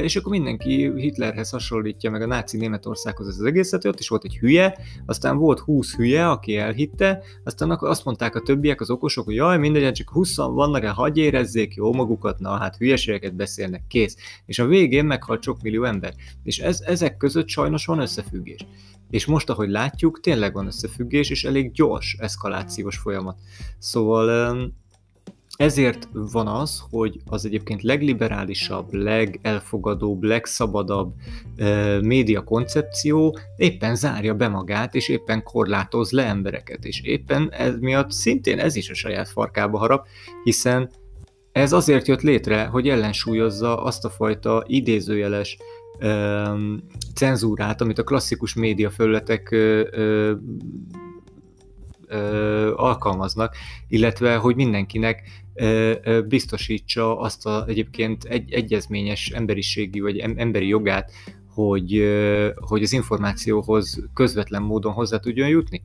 És 0.01 0.15
akkor 0.15 0.31
mindenki 0.31 0.91
Hitlerhez 0.95 1.49
hasonlítja 1.49 2.09
meg 2.09 2.21
a 2.21 2.25
náci 2.25 2.57
Németországhoz 2.57 3.27
az 3.27 3.41
egészet, 3.41 3.85
ott 3.85 3.99
is 3.99 4.07
volt 4.07 4.23
egy 4.23 4.37
hülye, 4.37 4.77
aztán 5.05 5.37
volt 5.37 5.59
20 5.59 5.95
hülye, 5.95 6.29
aki 6.29 6.57
elhitte, 6.57 7.23
aztán 7.43 7.69
akkor 7.69 7.89
azt 7.89 8.05
mondták 8.05 8.35
a 8.35 8.41
többiek, 8.41 8.81
az 8.81 8.89
okosok, 8.89 9.25
hogy 9.25 9.35
jaj, 9.35 9.57
mindegy, 9.57 9.93
csak 9.93 10.09
20 10.09 10.35
vannak, 10.35 10.83
el 10.83 10.93
hagyj 10.93 11.19
érezzék 11.21 11.73
jó 11.73 11.93
magukat, 11.93 12.39
na 12.39 12.57
hát 12.57 12.75
hülyeségeket 12.75 13.35
beszélnek, 13.35 13.83
kész. 13.87 14.15
És 14.45 14.59
a 14.59 14.65
végén 14.65 15.05
meghalt 15.05 15.43
sok 15.43 15.61
millió 15.61 15.83
ember. 15.83 16.13
És 16.43 16.59
ez, 16.59 16.81
ezek 16.85 17.17
között 17.17 17.47
sajnos 17.47 17.85
van 17.85 17.99
összefüggés. 17.99 18.65
És 19.09 19.25
most, 19.25 19.49
ahogy 19.49 19.69
látjuk, 19.69 20.19
tényleg 20.19 20.53
van 20.53 20.65
összefüggés, 20.65 21.29
és 21.29 21.43
elég 21.43 21.71
gyors 21.71 22.15
eszkalációs 22.19 22.97
folyamat. 22.97 23.37
Szóval 23.79 24.71
ezért 25.61 26.07
van 26.11 26.47
az, 26.47 26.83
hogy 26.89 27.19
az 27.25 27.45
egyébként 27.45 27.81
legliberálisabb, 27.81 28.93
legelfogadóbb, 28.93 30.23
legszabadabb 30.23 31.13
e, 31.55 31.99
média 32.01 32.43
koncepció 32.43 33.37
éppen 33.57 33.95
zárja 33.95 34.33
be 34.33 34.47
magát, 34.47 34.95
és 34.95 35.09
éppen 35.09 35.43
korlátoz 35.43 36.11
le 36.11 36.25
embereket, 36.25 36.85
és 36.85 37.01
éppen 37.01 37.51
ez 37.51 37.79
miatt 37.79 38.11
szintén 38.11 38.59
ez 38.59 38.75
is 38.75 38.89
a 38.89 38.93
saját 38.93 39.29
farkába 39.29 39.77
harap, 39.77 40.07
hiszen 40.43 40.89
ez 41.51 41.73
azért 41.73 42.07
jött 42.07 42.21
létre, 42.21 42.65
hogy 42.65 42.89
ellensúlyozza 42.89 43.83
azt 43.83 44.05
a 44.05 44.09
fajta 44.09 44.63
idézőjeles 44.67 45.57
ö, 45.99 46.43
cenzúrát, 47.15 47.81
amit 47.81 47.99
a 47.99 48.03
klasszikus 48.03 48.53
média 48.53 48.89
felületek 48.89 49.51
ö, 49.51 50.33
alkalmaznak, 52.75 53.55
illetve 53.87 54.35
hogy 54.35 54.55
mindenkinek 54.55 55.40
biztosítsa 56.27 57.19
azt 57.19 57.45
a 57.45 57.65
egyébként 57.67 58.23
egy, 58.23 58.51
egyezményes 58.51 59.29
emberiségi 59.29 59.99
vagy 59.99 60.17
emberi 60.17 60.67
jogát, 60.67 61.11
hogy, 61.53 62.03
hogy 62.55 62.83
az 62.83 62.93
információhoz 62.93 64.07
közvetlen 64.13 64.61
módon 64.61 64.93
hozzá 64.93 65.17
tudjon 65.17 65.47
jutni. 65.47 65.81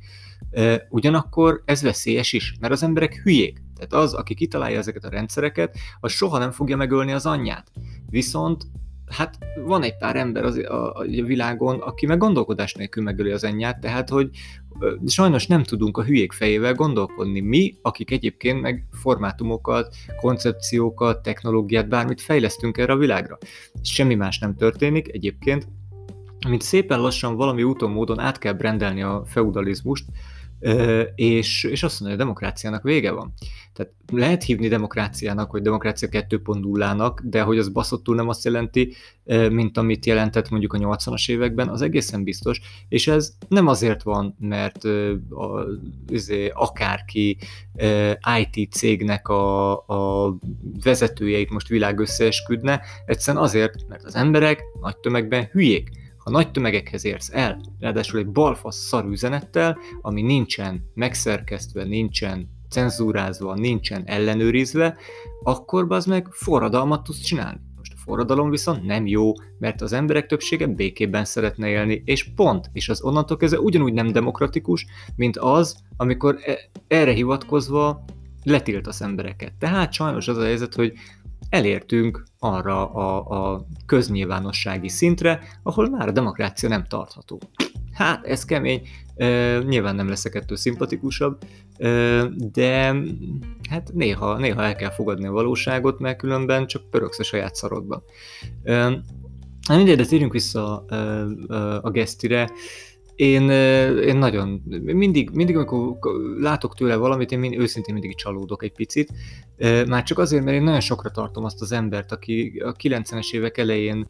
Ugyanakkor 0.88 1.62
ez 1.64 1.82
veszélyes 1.82 2.32
is, 2.32 2.56
mert 2.61 2.73
az 2.73 2.82
emberek 2.82 3.20
hülyék. 3.23 3.62
Tehát 3.75 3.92
az, 3.92 4.14
aki 4.14 4.35
kitalálja 4.35 4.78
ezeket 4.78 5.04
a 5.04 5.08
rendszereket, 5.08 5.76
az 6.00 6.12
soha 6.12 6.38
nem 6.38 6.50
fogja 6.50 6.76
megölni 6.76 7.12
az 7.12 7.26
anyját. 7.26 7.70
Viszont 8.11 8.64
hát 9.10 9.38
van 9.64 9.82
egy 9.82 9.96
pár 9.96 10.16
ember 10.16 10.44
az, 10.44 10.58
a, 10.58 10.94
a 10.94 11.02
világon, 11.02 11.80
aki 11.80 12.06
meg 12.06 12.18
gondolkodás 12.18 12.75
nélkül 12.75 13.02
megöli 13.02 13.30
az 13.30 13.44
anyját, 13.44 13.80
tehát 13.80 14.08
hogy 14.08 14.30
sajnos 15.06 15.46
nem 15.46 15.62
tudunk 15.62 15.98
a 15.98 16.04
hülyék 16.04 16.32
fejével 16.32 16.75
gondolkodni. 16.75 17.40
Mi, 17.40 17.75
akik 17.82 18.10
egyébként 18.10 18.60
meg 18.60 18.84
formátumokat, 18.92 19.94
koncepciókat, 20.20 21.22
technológiát, 21.22 21.88
bármit 21.88 22.20
fejlesztünk 22.20 22.78
erre 22.78 22.92
a 22.92 22.96
világra. 22.96 23.38
Semmi 23.82 24.14
más 24.14 24.38
nem 24.38 24.54
történik 24.54 25.12
egyébként, 25.12 25.68
mint 26.48 26.62
szépen 26.62 27.00
lassan 27.00 27.36
valami 27.36 27.62
úton 27.62 27.90
módon 27.90 28.20
át 28.20 28.38
kell 28.38 28.52
brendelni 28.52 29.02
a 29.02 29.22
feudalizmust, 29.26 30.04
és, 31.14 31.64
és 31.64 31.82
azt 31.82 32.00
mondja, 32.00 32.16
hogy 32.16 32.20
a 32.20 32.25
demokráciának 32.25 32.82
vége 32.82 33.10
van. 33.10 33.32
Tehát 33.72 33.92
lehet 34.12 34.42
hívni 34.42 34.68
demokráciának, 34.68 35.52
vagy 35.52 35.62
demokrácia 35.62 36.08
2.0-nak, 36.08 37.18
de 37.22 37.42
hogy 37.42 37.58
az 37.58 37.68
baszottul 37.68 38.14
nem 38.14 38.28
azt 38.28 38.44
jelenti, 38.44 38.92
mint 39.50 39.78
amit 39.78 40.06
jelentett 40.06 40.48
mondjuk 40.48 40.72
a 40.72 40.78
80-as 40.78 41.30
években, 41.30 41.68
az 41.68 41.82
egészen 41.82 42.25
biztos, 42.25 42.60
és 42.88 43.08
ez 43.08 43.36
nem 43.48 43.66
azért 43.66 44.02
van, 44.02 44.36
mert 44.38 44.84
a, 45.30 45.66
azért, 46.12 46.52
akárki 46.54 47.38
IT 48.40 48.72
cégnek 48.72 49.28
a, 49.28 49.72
a 49.86 50.36
vezetőjeit 50.82 51.50
most 51.50 51.68
világ 51.68 51.98
összeesküdne, 51.98 52.80
egyszerűen 53.06 53.42
azért, 53.44 53.88
mert 53.88 54.04
az 54.04 54.14
emberek 54.14 54.62
nagy 54.80 54.96
tömegben 54.96 55.48
hülyék 55.52 56.05
ha 56.26 56.33
nagy 56.33 56.50
tömegekhez 56.50 57.04
érsz 57.04 57.30
el, 57.33 57.61
ráadásul 57.78 58.18
egy 58.18 58.28
balfasz 58.28 58.76
szar 58.76 59.04
üzenettel, 59.04 59.78
ami 60.00 60.23
nincsen 60.23 60.90
megszerkesztve, 60.95 61.85
nincsen 61.85 62.49
cenzúrázva, 62.68 63.54
nincsen 63.54 64.02
ellenőrizve, 64.06 64.97
akkor 65.42 65.87
az 65.88 66.06
meg 66.06 66.28
forradalmat 66.30 67.02
tudsz 67.02 67.21
csinálni. 67.21 67.61
Most 67.76 67.92
a 67.92 68.00
forradalom 68.04 68.50
viszont 68.50 68.85
nem 68.85 69.06
jó, 69.06 69.33
mert 69.59 69.80
az 69.80 69.92
emberek 69.92 70.26
többsége 70.26 70.66
békében 70.66 71.25
szeretne 71.25 71.68
élni, 71.68 72.02
és 72.04 72.35
pont, 72.35 72.71
és 72.73 72.88
az 72.88 73.02
onnantól 73.02 73.37
kezdve 73.37 73.61
ugyanúgy 73.61 73.92
nem 73.92 74.12
demokratikus, 74.12 74.87
mint 75.16 75.37
az, 75.37 75.76
amikor 75.97 76.38
e- 76.45 76.71
erre 76.88 77.12
hivatkozva 77.12 78.04
letiltasz 78.42 79.00
embereket. 79.00 79.52
Tehát 79.59 79.92
sajnos 79.92 80.28
az 80.28 80.37
a 80.37 80.45
helyzet, 80.45 80.75
hogy 80.75 80.92
elértünk 81.49 82.25
arra 82.38 82.93
a, 82.93 83.53
a 83.53 83.67
köznyilvánossági 83.87 84.88
szintre, 84.88 85.41
ahol 85.62 85.88
már 85.91 86.09
a 86.09 86.12
demokrácia 86.12 86.69
nem 86.69 86.85
tartható. 86.85 87.41
Hát, 87.93 88.25
ez 88.25 88.45
kemény, 88.45 88.88
e, 89.15 89.59
nyilván 89.59 89.95
nem 89.95 90.09
leszek 90.09 90.35
ettől 90.35 90.57
szimpatikusabb, 90.57 91.38
e, 91.79 92.23
de 92.53 92.95
hát 93.71 93.91
néha, 93.93 94.37
néha 94.37 94.62
el 94.62 94.76
kell 94.76 94.91
fogadni 94.91 95.26
a 95.26 95.33
valóságot, 95.33 95.99
mert 95.99 96.19
különben 96.19 96.67
csak 96.67 96.91
pöröksz 96.91 97.19
a 97.19 97.23
saját 97.23 97.55
szarodban. 97.55 98.03
E, 98.62 99.03
mindegy, 99.69 99.97
de 99.97 100.05
térjünk 100.05 100.33
vissza 100.33 100.85
e, 100.88 100.97
e, 100.97 101.25
a 101.83 101.91
gesztire. 101.91 102.50
Én, 103.16 103.50
én 104.00 104.16
nagyon, 104.16 104.62
mindig, 104.82 105.30
mindig, 105.30 105.56
amikor 105.56 105.99
látok 106.40 106.75
tőle 106.75 106.96
valamit, 106.96 107.32
én 107.32 107.38
mind, 107.38 107.58
őszintén 107.58 107.94
mindig 107.94 108.16
csalódok 108.16 108.62
egy 108.62 108.73
picit. 108.73 109.12
Már 109.87 110.02
csak 110.02 110.18
azért, 110.18 110.44
mert 110.44 110.56
én 110.56 110.62
nagyon 110.62 110.80
sokra 110.80 111.11
tartom 111.11 111.44
azt 111.44 111.61
az 111.61 111.73
embert, 111.73 112.12
aki 112.12 112.62
a 112.64 112.73
90-es 112.73 113.32
évek 113.32 113.58
elején 113.58 114.06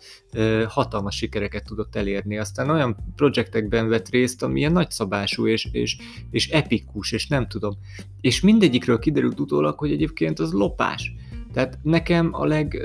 hatalmas 0.68 1.16
sikereket 1.16 1.64
tudott 1.64 1.96
elérni. 1.96 2.38
Aztán 2.38 2.70
olyan 2.70 2.96
projektekben 3.16 3.88
vett 3.88 4.08
részt, 4.08 4.42
ami 4.42 4.58
ilyen 4.58 4.72
nagyszabású 4.72 5.46
és, 5.46 5.68
és, 5.72 5.96
és 6.30 6.48
epikus, 6.48 7.12
és 7.12 7.26
nem 7.26 7.48
tudom. 7.48 7.76
És 8.20 8.40
mindegyikről 8.40 8.98
kiderült 8.98 9.40
utólag, 9.40 9.78
hogy 9.78 9.92
egyébként 9.92 10.38
az 10.38 10.52
lopás. 10.52 11.12
Tehát 11.52 11.78
nekem 11.82 12.28
a 12.32 12.46
leg... 12.46 12.82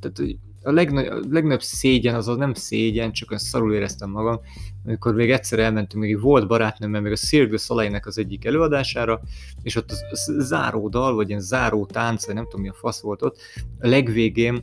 Tehát, 0.00 0.20
a, 0.64 0.70
legnagy, 0.70 1.06
legnagyobb 1.30 1.62
szégyen 1.62 2.14
az 2.14 2.26
nem 2.26 2.54
szégyen, 2.54 3.12
csak 3.12 3.30
olyan 3.30 3.42
szarul 3.42 3.74
éreztem 3.74 4.10
magam, 4.10 4.40
amikor 4.84 5.14
még 5.14 5.30
egyszer 5.30 5.58
elmentünk, 5.58 6.02
még 6.02 6.20
volt 6.20 6.46
barátnőmmel, 6.46 7.00
még 7.00 7.12
a 7.12 7.16
Cirque 7.16 7.76
du 7.88 7.98
az 8.02 8.18
egyik 8.18 8.44
előadására, 8.44 9.20
és 9.62 9.76
ott 9.76 9.90
a 9.90 10.16
záró 10.40 10.88
dal, 10.88 11.14
vagy 11.14 11.28
ilyen 11.28 11.40
záró 11.40 11.86
tánc, 11.86 12.26
vagy 12.26 12.34
nem 12.34 12.44
tudom 12.44 12.60
mi 12.60 12.68
a 12.68 12.72
fasz 12.72 13.00
volt 13.00 13.22
ott, 13.22 13.36
a 13.78 13.88
legvégén 13.88 14.62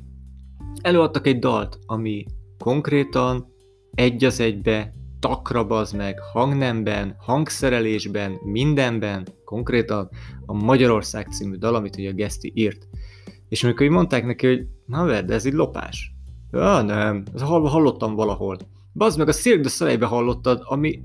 előadtak 0.81 1.27
egy 1.27 1.39
dalt, 1.39 1.79
ami 1.85 2.25
konkrétan 2.57 3.53
egy 3.93 4.23
az 4.23 4.39
egybe, 4.39 4.93
takra 5.19 5.67
az 5.67 5.91
meg, 5.91 6.19
hangnemben, 6.19 7.15
hangszerelésben, 7.19 8.31
mindenben, 8.43 9.27
konkrétan 9.45 10.09
a 10.45 10.53
Magyarország 10.53 11.27
című 11.27 11.55
dal, 11.55 11.75
amit 11.75 11.97
ugye 11.97 12.09
a 12.09 12.13
Geszti 12.13 12.51
írt. 12.55 12.87
És 13.49 13.63
amikor 13.63 13.85
így 13.85 13.91
mondták 13.91 14.25
neki, 14.25 14.47
hogy 14.47 14.67
na 14.91 15.05
vedd, 15.05 15.31
ez 15.31 15.45
egy 15.45 15.53
lopás. 15.53 16.13
Ja, 16.51 16.81
nem, 16.81 17.23
hallottam 17.43 18.15
valahol. 18.15 18.57
Bazd 18.93 19.17
meg, 19.17 19.27
a 19.27 19.31
Cirque 19.31 19.61
du 19.61 19.69
Soleil-be 19.69 20.05
hallottad, 20.05 20.61
ami... 20.63 21.03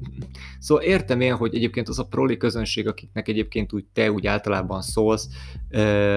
Szóval 0.59 0.85
értem 0.85 1.21
én, 1.21 1.35
hogy 1.35 1.55
egyébként 1.55 1.89
az 1.89 1.99
a 1.99 2.05
proli 2.05 2.37
közönség, 2.37 2.89
akiknek 2.89 3.29
egyébként 3.29 3.73
úgy 3.73 3.85
te 3.93 4.13
úgy 4.13 4.27
általában 4.27 4.83
szólsz, 4.83 5.29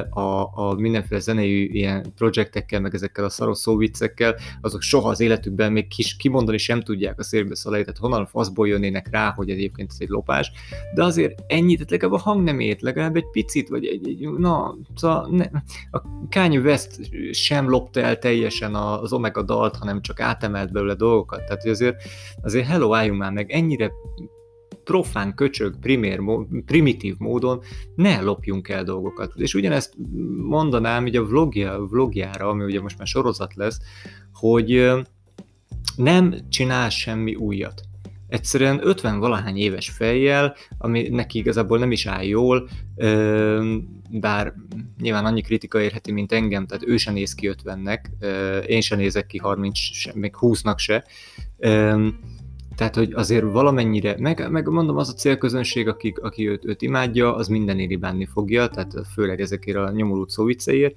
a, 0.09 0.49
a 0.53 0.73
mindenféle 0.77 1.19
zenei 1.19 1.75
ilyen 1.75 2.13
projektekkel, 2.15 2.79
meg 2.79 2.93
ezekkel 2.93 3.23
a 3.23 3.29
szaros 3.29 3.57
szóviccekkel, 3.57 4.35
azok 4.61 4.81
soha 4.81 5.09
az 5.09 5.19
életükben 5.19 5.71
még 5.71 5.88
kis 5.88 6.15
kimondani 6.15 6.57
sem 6.57 6.81
tudják 6.81 7.19
a 7.19 7.23
Cirque 7.23 7.49
du 7.49 7.55
Soleil, 7.55 7.83
tehát 7.83 7.99
honnan 7.99 8.25
faszból 8.25 8.67
jönnének 8.67 9.07
rá, 9.11 9.33
hogy 9.35 9.49
egyébként 9.49 9.89
ez 9.91 9.97
egy 9.99 10.09
lopás, 10.09 10.51
de 10.93 11.03
azért 11.03 11.43
ennyit, 11.47 11.75
tehát 11.75 11.91
legalább 11.91 12.15
a 12.15 12.29
hangnemét, 12.29 12.81
legalább 12.81 13.15
egy 13.15 13.29
picit, 13.31 13.69
vagy 13.69 13.85
egy, 13.85 14.07
egy 14.07 14.29
na, 14.29 14.75
szóval 14.95 15.27
ne, 15.31 15.45
a 15.91 16.01
Kanye 16.29 16.59
West 16.59 16.99
sem 17.31 17.69
lopta 17.69 18.01
el 18.01 18.17
teljesen 18.17 18.75
az 18.75 19.13
Omega 19.13 19.41
dalt, 19.41 19.75
hanem 19.75 20.01
csak 20.01 20.19
átemelt 20.19 20.71
belőle 20.71 20.93
dolgokat, 20.93 21.45
tehát 21.45 21.59
tehát, 21.62 21.78
hogy 21.78 21.88
azért, 21.88 22.04
azért 22.42 22.68
hello, 22.68 22.94
álljunk 22.94 23.20
már 23.20 23.32
meg, 23.32 23.51
ennyire 23.51 23.92
profán, 24.84 25.34
köcsög, 25.34 25.80
primér, 25.80 26.20
primitív 26.66 27.16
módon 27.18 27.62
ne 27.96 28.22
lopjunk 28.22 28.70
el 28.70 28.84
dolgokat. 28.84 29.34
És 29.36 29.54
ugyanezt 29.54 29.94
mondanám 30.38 31.08
így 31.08 31.16
a 31.16 31.25
vlogja, 31.25 31.88
vlogjára, 31.89 32.48
ami 32.48 32.63
ugye 32.63 32.82
most 32.82 32.98
már 32.98 33.08
sorozat 33.08 33.56
lesz, 33.56 33.80
hogy 34.34 34.92
nem 35.96 36.36
csinál 36.50 36.89
semmi 36.89 37.36
újat. 37.36 37.82
Egyszerűen 38.28 38.80
50 38.84 39.20
valahány 39.20 39.58
éves 39.58 39.89
fejjel, 39.89 40.56
ami 40.78 41.08
neki 41.10 41.38
igazából 41.38 41.78
nem 41.78 41.92
is 41.92 42.06
áll 42.06 42.24
jól, 42.24 42.70
bár 44.10 44.54
nyilván 45.00 45.25
annyi 45.25 45.42
kritika 45.42 45.82
érheti, 45.82 46.12
mint 46.12 46.32
engem, 46.32 46.66
tehát 46.66 46.88
ő 46.88 46.98
sem 46.98 47.13
néz 47.13 47.36
ki 47.36 47.50
50-nek, 47.63 48.00
én 48.66 48.82
sem 48.82 48.98
nézek 48.98 49.25
ki 49.25 49.38
30, 49.38 49.80
még 50.13 50.36
20-nak 50.39 50.78
se, 50.78 51.06
tehát, 52.75 52.96
hogy 52.96 53.13
azért 53.13 53.51
valamennyire, 53.51 54.16
meg, 54.20 54.51
meg 54.51 54.68
mondom, 54.68 54.98
az 54.98 55.10
a 55.10 55.13
célközönség, 55.13 55.88
akik, 55.88 56.20
aki 56.20 56.50
őt, 56.50 56.66
őt 56.66 56.82
imádja, 56.82 57.36
az 57.36 57.50
éri 57.50 57.96
bánni 57.96 58.25
fogja, 58.25 58.68
tehát 58.68 58.94
főleg 59.13 59.42
ezekért 59.42 59.78
a 59.78 59.92
nyomorult 59.92 60.30
szó 60.30 60.44
vicceért, 60.44 60.96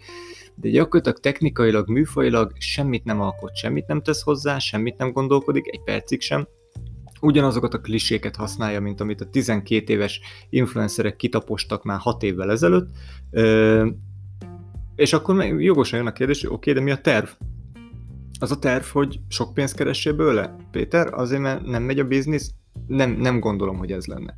de 0.55 0.69
gyakorlatilag 0.69 1.19
technikailag, 1.19 1.89
műfajilag 1.89 2.53
semmit 2.59 3.05
nem 3.05 3.21
alkot, 3.21 3.57
semmit 3.57 3.87
nem 3.87 4.03
tesz 4.03 4.23
hozzá, 4.23 4.59
semmit 4.59 4.97
nem 4.97 5.13
gondolkodik, 5.13 5.69
egy 5.69 5.83
percig 5.83 6.21
sem, 6.21 6.47
ugyanazokat 7.21 7.75
a 7.75 7.81
kliséket 7.81 8.37
használja, 8.37 8.81
mint 8.81 9.01
amit 9.01 9.21
a 9.21 9.29
12 9.31 9.93
éves 9.93 10.21
influencerek 10.51 11.17
kitapostak 11.17 11.85
már 11.85 11.99
6 11.99 12.23
évvel 12.23 12.51
ezelőtt, 12.51 12.89
és 14.95 15.13
akkor 15.13 15.45
jogosan 15.45 15.99
jön 15.99 16.09
a 16.09 16.13
kérdés, 16.13 16.41
hogy 16.41 16.51
oké, 16.51 16.71
okay, 16.71 16.83
de 16.83 16.91
mi 16.91 16.97
a 16.97 17.01
terv? 17.01 17.29
Az 18.43 18.51
a 18.51 18.59
terv, 18.59 18.85
hogy 18.85 19.21
sok 19.29 19.55
pénzt 19.55 19.77
keressél 19.77 20.13
bőle? 20.13 20.57
Péter, 20.71 21.15
azért 21.15 21.41
mert 21.41 21.67
nem 21.67 21.83
megy 21.83 21.99
a 21.99 22.05
biznisz? 22.05 22.51
Nem, 22.87 23.11
nem 23.11 23.41
gondolom, 23.41 23.77
hogy 23.77 23.93
ez 23.93 24.07
lenne. 24.07 24.37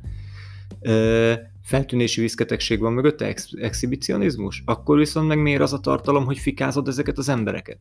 Ö, 0.81 1.33
feltűnési 1.63 2.21
viszketegség 2.21 2.79
van 2.79 2.93
mögötte, 2.93 3.25
ex- 3.25 3.57
exhibicionizmus? 3.57 4.63
Akkor 4.65 4.97
viszont 4.97 5.27
meg 5.27 5.41
miért 5.41 5.61
az 5.61 5.73
a 5.73 5.79
tartalom, 5.79 6.25
hogy 6.25 6.37
fikázod 6.37 6.87
ezeket 6.87 7.17
az 7.17 7.29
embereket, 7.29 7.79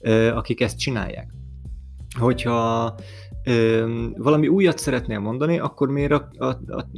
ö, 0.00 0.28
akik 0.28 0.60
ezt 0.60 0.78
csinálják? 0.78 1.30
Hogyha 2.18 2.94
ö, 3.44 3.86
valami 4.16 4.48
újat 4.48 4.78
szeretnél 4.78 5.18
mondani, 5.18 5.58
akkor 5.58 5.88
miért 5.88 6.12
a, 6.12 6.28
a, 6.36 6.46
a 6.46 6.90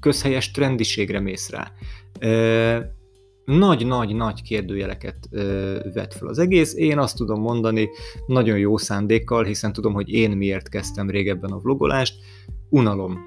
közhelyes 0.00 0.50
trendiségre 0.50 1.20
mész 1.20 1.50
rá? 1.50 1.72
Ö, 2.20 2.78
nagy-nagy-nagy 3.46 4.42
kérdőjeleket 4.42 5.16
ö, 5.30 5.78
vet 5.94 6.14
fel 6.14 6.28
az 6.28 6.38
egész. 6.38 6.74
Én 6.74 6.98
azt 6.98 7.16
tudom 7.16 7.40
mondani 7.40 7.88
nagyon 8.26 8.58
jó 8.58 8.76
szándékkal, 8.76 9.44
hiszen 9.44 9.72
tudom, 9.72 9.92
hogy 9.92 10.08
én 10.08 10.30
miért 10.30 10.68
kezdtem 10.68 11.10
régebben 11.10 11.50
a 11.52 11.58
vlogolást. 11.58 12.14
Unalom. 12.68 13.18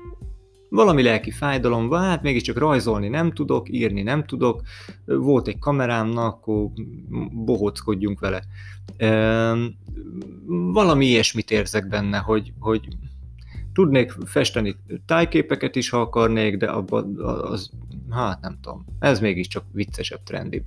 valami 0.69 1.03
lelki 1.03 1.31
fájdalom 1.31 1.88
van, 1.88 2.01
hát 2.01 2.21
mégiscsak 2.21 2.57
rajzolni 2.57 3.07
nem 3.07 3.31
tudok, 3.31 3.69
írni 3.69 4.01
nem 4.01 4.23
tudok, 4.25 4.61
volt 5.05 5.47
egy 5.47 5.59
kamerám, 5.59 6.07
na 6.07 6.25
akkor 6.25 6.69
bohóckodjunk 7.31 8.19
vele. 8.19 8.41
Valami 10.47 11.05
ilyesmit 11.05 11.51
érzek 11.51 11.88
benne, 11.88 12.17
hogy, 12.17 12.53
hogy 12.59 12.88
tudnék 13.79 14.12
festeni 14.25 14.75
tájképeket 15.05 15.75
is, 15.75 15.89
ha 15.89 16.01
akarnék, 16.01 16.57
de 16.57 16.65
abban 16.65 17.19
az, 17.41 17.69
hát 18.09 18.41
nem 18.41 18.57
tudom, 18.62 18.86
ez 19.00 19.19
mégiscsak 19.19 19.63
viccesebb, 19.71 20.24
trendibb. 20.24 20.63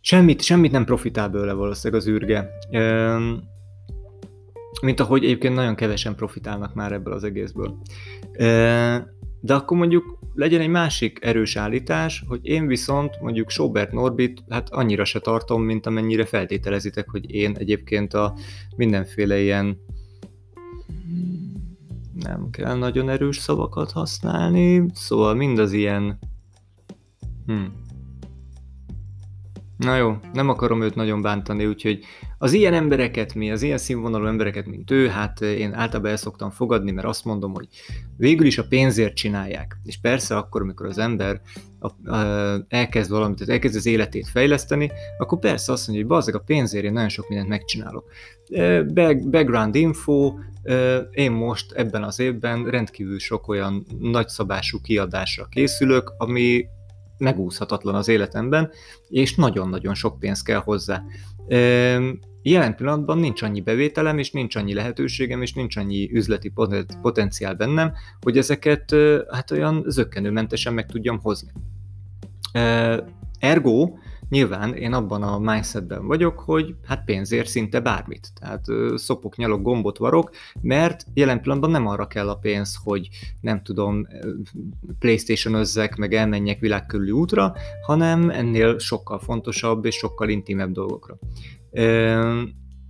Semmit, 0.00 0.42
semmit 0.42 0.72
nem 0.72 0.84
profitál 0.84 1.28
belőle 1.28 1.52
valószínűleg 1.52 2.02
az 2.02 2.08
űrge. 2.08 2.50
Mint 4.82 5.00
ahogy 5.00 5.24
egyébként 5.24 5.54
nagyon 5.54 5.74
kevesen 5.74 6.14
profitálnak 6.14 6.74
már 6.74 6.92
ebből 6.92 7.12
az 7.12 7.24
egészből. 7.24 7.78
De 9.40 9.54
akkor 9.54 9.76
mondjuk 9.76 10.18
legyen 10.34 10.60
egy 10.60 10.68
másik 10.68 11.18
erős 11.22 11.56
állítás, 11.56 12.24
hogy 12.26 12.40
én 12.42 12.66
viszont 12.66 13.20
mondjuk 13.20 13.50
Sobert 13.50 13.92
Norbit 13.92 14.44
hát 14.48 14.70
annyira 14.70 15.04
se 15.04 15.18
tartom, 15.18 15.62
mint 15.62 15.86
amennyire 15.86 16.24
feltételezitek, 16.24 17.10
hogy 17.10 17.34
én 17.34 17.56
egyébként 17.58 18.14
a 18.14 18.34
mindenféle 18.76 19.40
ilyen 19.40 19.78
nem 22.22 22.50
kell 22.50 22.74
nagyon 22.74 23.08
erős 23.08 23.36
szavakat 23.36 23.92
használni, 23.92 24.90
szóval 24.94 25.34
mind 25.34 25.58
az 25.58 25.72
ilyen 25.72 26.18
hm, 27.46 27.64
Na 29.80 29.96
jó, 29.96 30.16
nem 30.32 30.48
akarom 30.48 30.82
őt 30.82 30.94
nagyon 30.94 31.22
bántani, 31.22 31.66
úgyhogy 31.66 32.04
az 32.38 32.52
ilyen 32.52 32.74
embereket, 32.74 33.34
mi 33.34 33.50
az 33.50 33.62
ilyen 33.62 33.78
színvonalú 33.78 34.26
embereket, 34.26 34.66
mint 34.66 34.90
ő, 34.90 35.08
hát 35.08 35.40
én 35.40 35.74
általában 35.74 36.10
el 36.10 36.16
szoktam 36.16 36.50
fogadni, 36.50 36.90
mert 36.90 37.06
azt 37.06 37.24
mondom, 37.24 37.54
hogy 37.54 37.68
végül 38.16 38.46
is 38.46 38.58
a 38.58 38.66
pénzért 38.68 39.14
csinálják. 39.14 39.76
És 39.84 39.98
persze 40.00 40.36
akkor, 40.36 40.60
amikor 40.60 40.86
az 40.86 40.98
ember 40.98 41.40
a, 41.78 42.10
a, 42.10 42.16
elkezd 42.68 43.10
valamit, 43.10 43.48
elkezd 43.48 43.76
az 43.76 43.86
életét 43.86 44.28
fejleszteni, 44.28 44.90
akkor 45.18 45.38
persze 45.38 45.72
azt 45.72 45.86
mondja, 45.86 46.06
hogy 46.06 46.16
bazdeg 46.16 46.34
a 46.34 46.44
pénzért 46.46 46.84
én 46.84 46.92
nagyon 46.92 47.08
sok 47.08 47.28
mindent 47.28 47.48
megcsinálok. 47.48 48.10
Back, 48.94 49.28
background 49.30 49.74
info, 49.74 50.34
én 51.10 51.32
most 51.32 51.72
ebben 51.72 52.02
az 52.02 52.18
évben 52.18 52.64
rendkívül 52.64 53.18
sok 53.18 53.48
olyan 53.48 53.86
nagyszabású 53.98 54.80
kiadásra 54.80 55.46
készülök, 55.50 56.12
ami 56.18 56.66
megúszhatatlan 57.20 57.94
az 57.94 58.08
életemben, 58.08 58.70
és 59.08 59.34
nagyon-nagyon 59.34 59.94
sok 59.94 60.18
pénz 60.18 60.42
kell 60.42 60.58
hozzá. 60.58 61.02
Jelen 62.42 62.76
pillanatban 62.76 63.18
nincs 63.18 63.42
annyi 63.42 63.60
bevételem, 63.60 64.18
és 64.18 64.30
nincs 64.30 64.56
annyi 64.56 64.74
lehetőségem, 64.74 65.42
és 65.42 65.52
nincs 65.52 65.76
annyi 65.76 66.12
üzleti 66.12 66.52
potenciál 67.02 67.54
bennem, 67.54 67.92
hogy 68.20 68.38
ezeket 68.38 68.94
hát 69.30 69.50
olyan 69.50 69.84
zöggenőmentesen 69.86 70.74
meg 70.74 70.86
tudjam 70.86 71.20
hozni. 71.20 71.50
Ergo, 73.38 73.88
Nyilván 74.30 74.74
én 74.74 74.92
abban 74.92 75.22
a 75.22 75.38
mindsetben 75.38 76.06
vagyok, 76.06 76.38
hogy 76.38 76.74
hát 76.86 77.04
pénzért 77.04 77.48
szinte 77.48 77.80
bármit. 77.80 78.28
Tehát 78.34 78.64
szopok, 78.94 79.36
nyalok, 79.36 79.62
gombot 79.62 79.98
varok, 79.98 80.30
mert 80.60 81.04
jelen 81.14 81.40
pillanatban 81.40 81.70
nem 81.70 81.86
arra 81.86 82.06
kell 82.06 82.28
a 82.28 82.34
pénz, 82.34 82.78
hogy 82.84 83.08
nem 83.40 83.62
tudom, 83.62 84.06
playstation 84.98 85.54
özzek, 85.54 85.96
meg 85.96 86.14
elmenjek 86.14 86.60
világkörüli 86.60 87.10
útra, 87.10 87.54
hanem 87.86 88.30
ennél 88.30 88.78
sokkal 88.78 89.18
fontosabb 89.18 89.84
és 89.84 89.94
sokkal 89.94 90.28
intimebb 90.28 90.72
dolgokra 90.72 91.18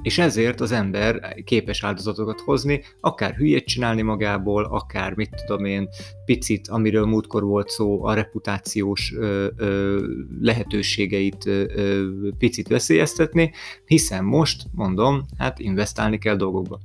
és 0.03 0.19
ezért 0.19 0.61
az 0.61 0.73
ember 0.73 1.35
képes 1.45 1.85
áldozatokat 1.85 2.41
hozni, 2.41 2.83
akár 3.01 3.35
hülyét 3.35 3.65
csinálni 3.67 4.03
magából, 4.03 4.65
akár 4.65 5.15
mit 5.15 5.43
tudom 5.47 5.65
én, 5.65 5.89
picit, 6.25 6.69
amiről 6.69 7.07
múltkor 7.07 7.43
volt 7.43 7.69
szó, 7.69 8.05
a 8.05 8.15
reputációs 8.15 9.13
ö, 9.17 9.49
ö, 9.57 10.07
lehetőségeit 10.41 11.47
ö, 11.47 11.65
ö, 11.75 12.09
picit 12.39 12.69
veszélyeztetni, 12.69 13.53
hiszen 13.85 14.25
most, 14.25 14.67
mondom, 14.73 15.23
hát 15.39 15.59
investálni 15.59 16.19
kell 16.19 16.37
dolgokba. 16.37 16.81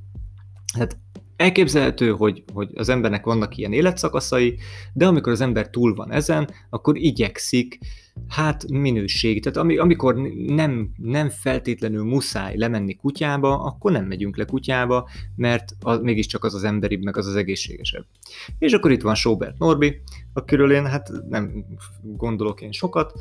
Hát 0.78 0.98
Elképzelhető, 1.36 2.10
hogy, 2.10 2.44
hogy 2.52 2.70
az 2.74 2.88
embernek 2.88 3.24
vannak 3.24 3.56
ilyen 3.56 3.72
életszakaszai, 3.72 4.58
de 4.92 5.06
amikor 5.06 5.32
az 5.32 5.40
ember 5.40 5.70
túl 5.70 5.94
van 5.94 6.12
ezen, 6.12 6.50
akkor 6.70 6.96
igyekszik 6.96 7.78
hát 8.28 8.68
minőség. 8.68 9.42
Tehát 9.42 9.58
ami, 9.58 9.76
amikor 9.76 10.14
nem, 10.46 10.90
nem 10.96 11.28
feltétlenül 11.28 12.04
muszáj 12.04 12.56
lemenni 12.56 12.94
kutyába, 12.94 13.62
akkor 13.62 13.92
nem 13.92 14.04
megyünk 14.04 14.36
le 14.36 14.44
kutyába, 14.44 15.08
mert 15.36 15.76
az, 15.80 16.00
mégiscsak 16.00 16.44
az 16.44 16.54
az 16.54 16.64
emberibb, 16.64 17.02
meg 17.02 17.16
az 17.16 17.26
az 17.26 17.36
egészségesebb. 17.36 18.04
És 18.58 18.72
akkor 18.72 18.90
itt 18.90 19.02
van 19.02 19.14
Sobert 19.14 19.58
Norbi, 19.58 20.00
akiről 20.32 20.72
én 20.72 20.86
hát 20.86 21.10
nem 21.28 21.64
gondolok 22.02 22.60
én 22.60 22.72
sokat, 22.72 23.12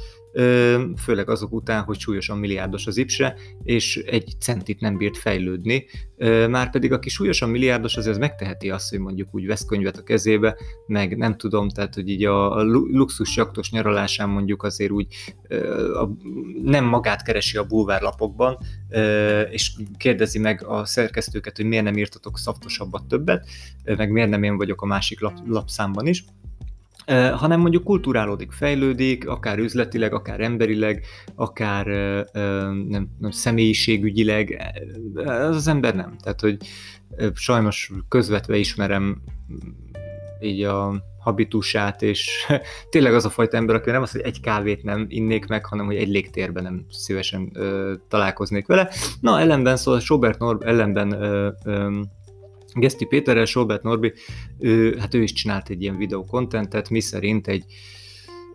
főleg 0.98 1.30
azok 1.30 1.54
után, 1.54 1.84
hogy 1.84 2.00
súlyosan 2.00 2.38
milliárdos 2.38 2.88
az 2.88 2.98
ipse, 2.98 3.36
és 3.64 3.98
egy 3.98 4.34
centit 4.40 4.80
nem 4.80 4.98
bírt 4.98 5.18
fejlődni, 5.18 5.86
már 6.50 6.70
pedig 6.70 6.92
aki 6.92 7.10
súlyosan 7.10 7.50
milliárdos, 7.50 7.98
azért 7.98 8.20
megteheti 8.20 8.70
azt, 8.70 8.90
hogy 8.90 9.00
mondjuk 9.00 9.28
úgy 9.32 9.46
vesz 9.46 9.66
könyvet 9.66 9.98
a 9.98 10.04
kezébe, 10.04 10.58
meg 10.88 11.18
nem 11.18 11.38
tudom, 11.38 11.70
tehát 11.70 11.96
hogy 11.96 12.10
így 12.10 12.26
a 12.26 12.64
luxus 12.92 13.36
jaktos 13.36 13.72
nyaralásán 13.72 14.30
mondjuk 14.30 14.64
azért 14.64 14.92
úgy 14.92 15.08
nem 16.64 16.86
magát 16.86 17.24
keresi 17.24 17.58
a 17.58 17.66
bulvárlapokban, 17.66 18.58
és 19.50 19.72
kérdezi 19.98 20.40
meg 20.40 20.66
a 20.66 20.86
szerkesztőket, 20.86 21.56
hogy 21.56 21.66
miért 21.66 21.84
nem 21.84 21.98
írtatok 21.98 22.38
szaftosabbat 22.38 23.08
többet, 23.08 23.48
meg 23.84 24.12
miért 24.12 24.30
nem 24.30 24.44
én 24.44 24.58
vagyok 24.58 24.82
a 24.82 24.86
másik 24.86 25.20
lap, 25.20 25.38
lapszámban 25.48 26.08
is 26.08 26.26
hanem 27.34 27.60
mondjuk 27.60 27.84
kulturálódik, 27.84 28.52
fejlődik, 28.52 29.28
akár 29.28 29.58
üzletileg, 29.60 30.14
akár 30.14 30.40
emberileg, 30.40 31.06
akár 31.36 31.86
nem, 32.88 33.10
nem 33.20 33.32
személyiségügyileg, 33.32 34.74
az 35.16 35.56
az 35.56 35.68
ember 35.68 35.96
nem. 35.96 36.16
Tehát, 36.24 36.42
hogy 36.42 36.58
sajnos 37.34 37.92
közvetve 38.08 38.58
ismerem 38.58 39.22
így 40.42 40.64
a 40.64 41.04
habitusát, 41.20 42.02
és 42.02 42.46
tényleg 42.90 43.14
az 43.14 43.26
a 43.26 43.30
fajta 43.30 43.58
ember, 43.58 43.76
aki 43.76 43.92
nem 43.92 44.02
az, 44.02 44.12
hogy 44.12 44.22
egy 44.22 44.42
kávét 44.42 44.84
nem 44.84 45.06
innék 45.10 45.48
meg, 45.48 45.66
hanem 45.66 45.86
hogy 45.86 45.96
egy 45.96 46.08
légtérben 46.08 46.64
nem 46.64 46.86
szívesen 46.90 47.50
ö, 47.54 47.94
találkoznék 48.08 48.68
vele. 48.68 48.90
Na, 49.22 49.40
ellenben, 49.40 49.78
szóval 49.78 50.00
Sobert 50.00 50.40
Norb 50.40 50.64
ellenben 50.64 51.12
ö, 51.12 51.50
ö, 51.66 52.00
Geszti 52.76 53.06
Péterrel, 53.06 53.46
Sobert 53.46 53.84
Norbi, 53.84 54.14
ő, 54.60 54.98
hát 54.98 55.14
ő 55.14 55.22
is 55.22 55.34
csinált 55.34 55.70
egy 55.70 55.82
ilyen 55.82 55.98
videó 55.98 56.26
kontentet, 56.26 56.90
mi 56.90 57.00
szerint 57.00 57.48
egy 57.48 57.66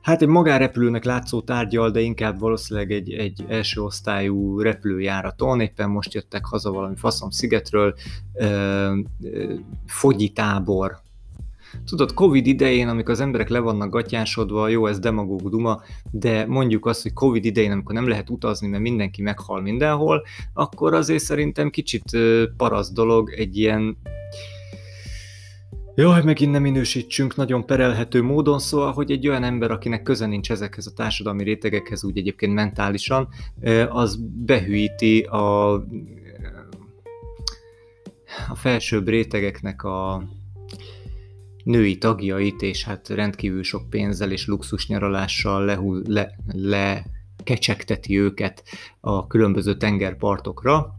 Hát 0.00 0.22
egy 0.22 0.28
magárepülőnek 0.28 1.04
látszó 1.04 1.40
tárgyal, 1.40 1.90
de 1.90 2.00
inkább 2.00 2.38
valószínűleg 2.38 2.90
egy, 2.90 3.12
egy 3.12 3.44
első 3.48 3.80
osztályú 3.80 4.60
repülőjáraton, 4.60 5.60
éppen 5.60 5.90
most 5.90 6.14
jöttek 6.14 6.44
haza 6.44 6.70
valami 6.70 6.96
faszom 6.96 7.30
szigetről, 7.30 7.94
ö, 8.34 8.98
tábor. 10.34 11.00
Tudod, 11.84 12.14
Covid 12.14 12.46
idején, 12.46 12.88
amikor 12.88 13.10
az 13.10 13.20
emberek 13.20 13.48
le 13.48 13.58
vannak 13.58 13.90
gatyásodva, 13.90 14.68
jó, 14.68 14.86
ez 14.86 14.98
demagóg 14.98 15.48
duma, 15.50 15.82
de 16.10 16.46
mondjuk 16.46 16.86
azt, 16.86 17.02
hogy 17.02 17.12
Covid 17.12 17.44
idején, 17.44 17.72
amikor 17.72 17.94
nem 17.94 18.08
lehet 18.08 18.30
utazni, 18.30 18.68
mert 18.68 18.82
mindenki 18.82 19.22
meghal 19.22 19.60
mindenhol, 19.60 20.22
akkor 20.54 20.94
azért 20.94 21.22
szerintem 21.22 21.70
kicsit 21.70 22.04
parasz 22.56 22.92
dolog 22.92 23.32
egy 23.36 23.56
ilyen 23.56 23.96
Jaj, 25.94 26.22
megint 26.24 26.52
nem 26.52 26.62
minősítsünk 26.62 27.36
nagyon 27.36 27.66
perelhető 27.66 28.22
módon, 28.22 28.58
szóval, 28.58 28.92
hogy 28.92 29.10
egy 29.10 29.28
olyan 29.28 29.42
ember, 29.42 29.70
akinek 29.70 30.02
köze 30.02 30.26
nincs 30.26 30.50
ezekhez 30.50 30.86
a 30.86 30.92
társadalmi 30.92 31.42
rétegekhez, 31.42 32.04
úgy 32.04 32.18
egyébként 32.18 32.54
mentálisan, 32.54 33.28
az 33.88 34.18
behűíti 34.44 35.20
a, 35.20 35.72
a 38.48 38.54
felsőbb 38.54 39.08
rétegeknek 39.08 39.82
a 39.82 40.22
női 41.64 41.98
tagjait, 41.98 42.62
és 42.62 42.84
hát 42.84 43.08
rendkívül 43.08 43.62
sok 43.62 43.90
pénzzel 43.90 44.30
és 44.30 44.46
luxus 44.46 44.86
nyaralással 44.86 45.64
lehú, 45.64 46.00
le, 46.06 46.34
le 46.46 47.06
kecsegteti 47.44 48.18
őket 48.18 48.62
a 49.00 49.26
különböző 49.26 49.76
tengerpartokra. 49.76 50.94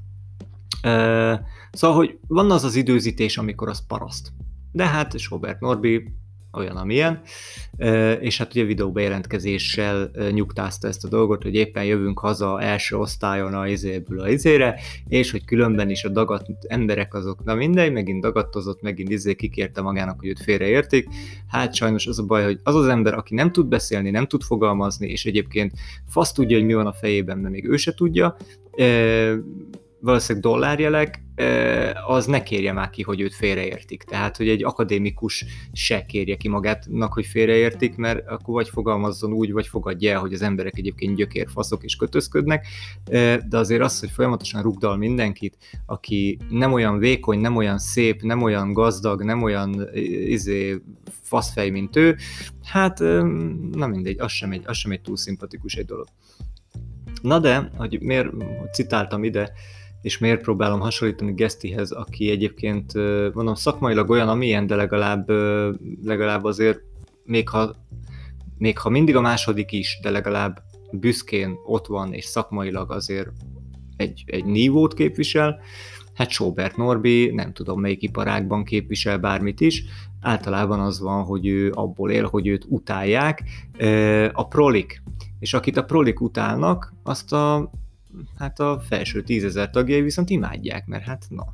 Szóval, 1.71 1.95
hogy 1.95 2.19
van 2.27 2.51
az 2.51 2.63
az 2.63 2.75
időzítés, 2.75 3.37
amikor 3.37 3.69
az 3.69 3.85
paraszt. 3.87 4.31
De 4.71 4.87
hát 4.87 5.15
Robert 5.29 5.59
Norby 5.59 6.13
olyan, 6.53 6.77
amilyen, 6.77 7.21
és 8.19 8.37
hát 8.37 8.55
ugye 8.55 8.63
videó 8.63 8.91
bejelentkezéssel 8.91 10.11
nyugtázta 10.31 10.87
ezt 10.87 11.05
a 11.05 11.07
dolgot, 11.07 11.43
hogy 11.43 11.55
éppen 11.55 11.83
jövünk 11.83 12.19
haza 12.19 12.61
első 12.61 12.97
osztályon 12.97 13.53
a 13.53 13.67
izéből 13.67 14.19
a 14.19 14.29
izére, 14.29 14.79
és 15.07 15.31
hogy 15.31 15.45
különben 15.45 15.89
is 15.89 16.03
a 16.03 16.09
dagat 16.09 16.45
emberek 16.67 17.13
azok, 17.13 17.43
na 17.43 17.55
mindegy, 17.55 17.91
megint 17.91 18.21
dagadtozott, 18.21 18.81
megint 18.81 19.09
izé 19.09 19.35
kikérte 19.35 19.81
magának, 19.81 20.19
hogy 20.19 20.29
őt 20.29 20.43
félreértik. 20.43 21.07
Hát 21.47 21.75
sajnos 21.75 22.05
az 22.05 22.19
a 22.19 22.23
baj, 22.23 22.43
hogy 22.43 22.59
az 22.63 22.75
az 22.75 22.87
ember, 22.87 23.13
aki 23.13 23.35
nem 23.35 23.51
tud 23.51 23.67
beszélni, 23.67 24.09
nem 24.09 24.27
tud 24.27 24.41
fogalmazni, 24.41 25.07
és 25.07 25.25
egyébként 25.25 25.73
fasz 26.07 26.31
tudja, 26.31 26.57
hogy 26.57 26.65
mi 26.65 26.73
van 26.73 26.87
a 26.87 26.93
fejében, 26.93 27.37
mert 27.37 27.53
még 27.53 27.67
ő 27.67 27.77
se 27.77 27.93
tudja, 27.93 28.37
valószínűleg 29.99 30.43
dollárjelek, 30.51 31.23
az 32.07 32.25
ne 32.25 32.43
kérje 32.43 32.71
már 32.71 32.89
ki, 32.89 33.01
hogy 33.01 33.21
őt 33.21 33.35
félreértik. 33.35 34.03
Tehát, 34.03 34.37
hogy 34.37 34.49
egy 34.49 34.63
akadémikus 34.63 35.45
se 35.73 36.05
kérje 36.05 36.35
ki 36.35 36.47
magátnak, 36.47 37.13
hogy 37.13 37.25
félreértik, 37.25 37.95
mert 37.95 38.27
akkor 38.27 38.53
vagy 38.53 38.69
fogalmazzon 38.69 39.33
úgy, 39.33 39.51
vagy 39.51 39.67
fogadja 39.67 40.11
el, 40.11 40.19
hogy 40.19 40.33
az 40.33 40.41
emberek 40.41 40.77
egyébként 40.77 41.15
gyökérfaszok 41.15 41.83
és 41.83 41.95
kötözködnek, 41.95 42.67
de 43.49 43.57
azért 43.57 43.81
az, 43.81 43.99
hogy 43.99 44.11
folyamatosan 44.11 44.61
rugdal 44.61 44.97
mindenkit, 44.97 45.57
aki 45.85 46.37
nem 46.49 46.73
olyan 46.73 46.97
vékony, 46.97 47.39
nem 47.39 47.55
olyan 47.55 47.77
szép, 47.77 48.21
nem 48.21 48.41
olyan 48.41 48.73
gazdag, 48.73 49.23
nem 49.23 49.43
olyan 49.43 49.89
izé, 50.25 50.81
faszfej, 51.21 51.69
mint 51.69 51.95
ő, 51.95 52.15
hát 52.63 52.99
na 53.71 53.87
mindegy, 53.87 54.19
az 54.19 54.31
sem 54.31 54.51
egy, 54.51 54.63
az 54.65 54.77
sem 54.77 54.91
egy 54.91 55.01
túl 55.01 55.17
szimpatikus 55.17 55.75
egy 55.75 55.85
dolog. 55.85 56.07
Na 57.21 57.39
de, 57.39 57.71
hogy 57.77 58.01
miért 58.01 58.29
citáltam 58.71 59.23
ide, 59.23 59.51
és 60.01 60.17
miért 60.17 60.41
próbálom 60.41 60.79
hasonlítani 60.79 61.33
Gesztihez, 61.33 61.91
aki 61.91 62.29
egyébként, 62.29 62.93
mondom, 63.33 63.53
szakmailag 63.53 64.09
olyan, 64.09 64.29
amilyen, 64.29 64.67
de 64.67 64.75
legalább, 64.75 65.29
legalább 66.03 66.43
azért, 66.43 66.79
még 67.23 67.49
ha, 67.49 67.75
még 68.57 68.77
ha 68.77 68.89
mindig 68.89 69.15
a 69.15 69.21
második 69.21 69.71
is, 69.71 69.99
de 70.01 70.09
legalább 70.09 70.61
büszkén 70.91 71.55
ott 71.65 71.87
van, 71.87 72.13
és 72.13 72.25
szakmailag 72.25 72.91
azért 72.91 73.29
egy, 73.97 74.23
egy 74.25 74.45
nívót 74.45 74.93
képvisel, 74.93 75.59
hát 76.13 76.29
Sobert 76.29 76.77
Norbi, 76.77 77.31
nem 77.31 77.53
tudom 77.53 77.79
melyik 77.79 78.01
iparágban 78.01 78.63
képvisel 78.63 79.17
bármit 79.17 79.61
is, 79.61 79.83
általában 80.21 80.79
az 80.79 80.99
van, 80.99 81.23
hogy 81.23 81.47
ő 81.47 81.71
abból 81.71 82.11
él, 82.11 82.25
hogy 82.25 82.47
őt 82.47 82.65
utálják. 82.67 83.43
A 84.33 84.47
prolik, 84.47 85.03
és 85.39 85.53
akit 85.53 85.77
a 85.77 85.83
prolik 85.83 86.21
utálnak, 86.21 86.93
azt 87.03 87.33
a 87.33 87.71
hát 88.37 88.59
a 88.59 88.79
felső 88.79 89.23
tízezer 89.23 89.69
tagjai 89.69 90.01
viszont 90.01 90.29
imádják, 90.29 90.85
mert 90.85 91.03
hát 91.03 91.25
na, 91.29 91.45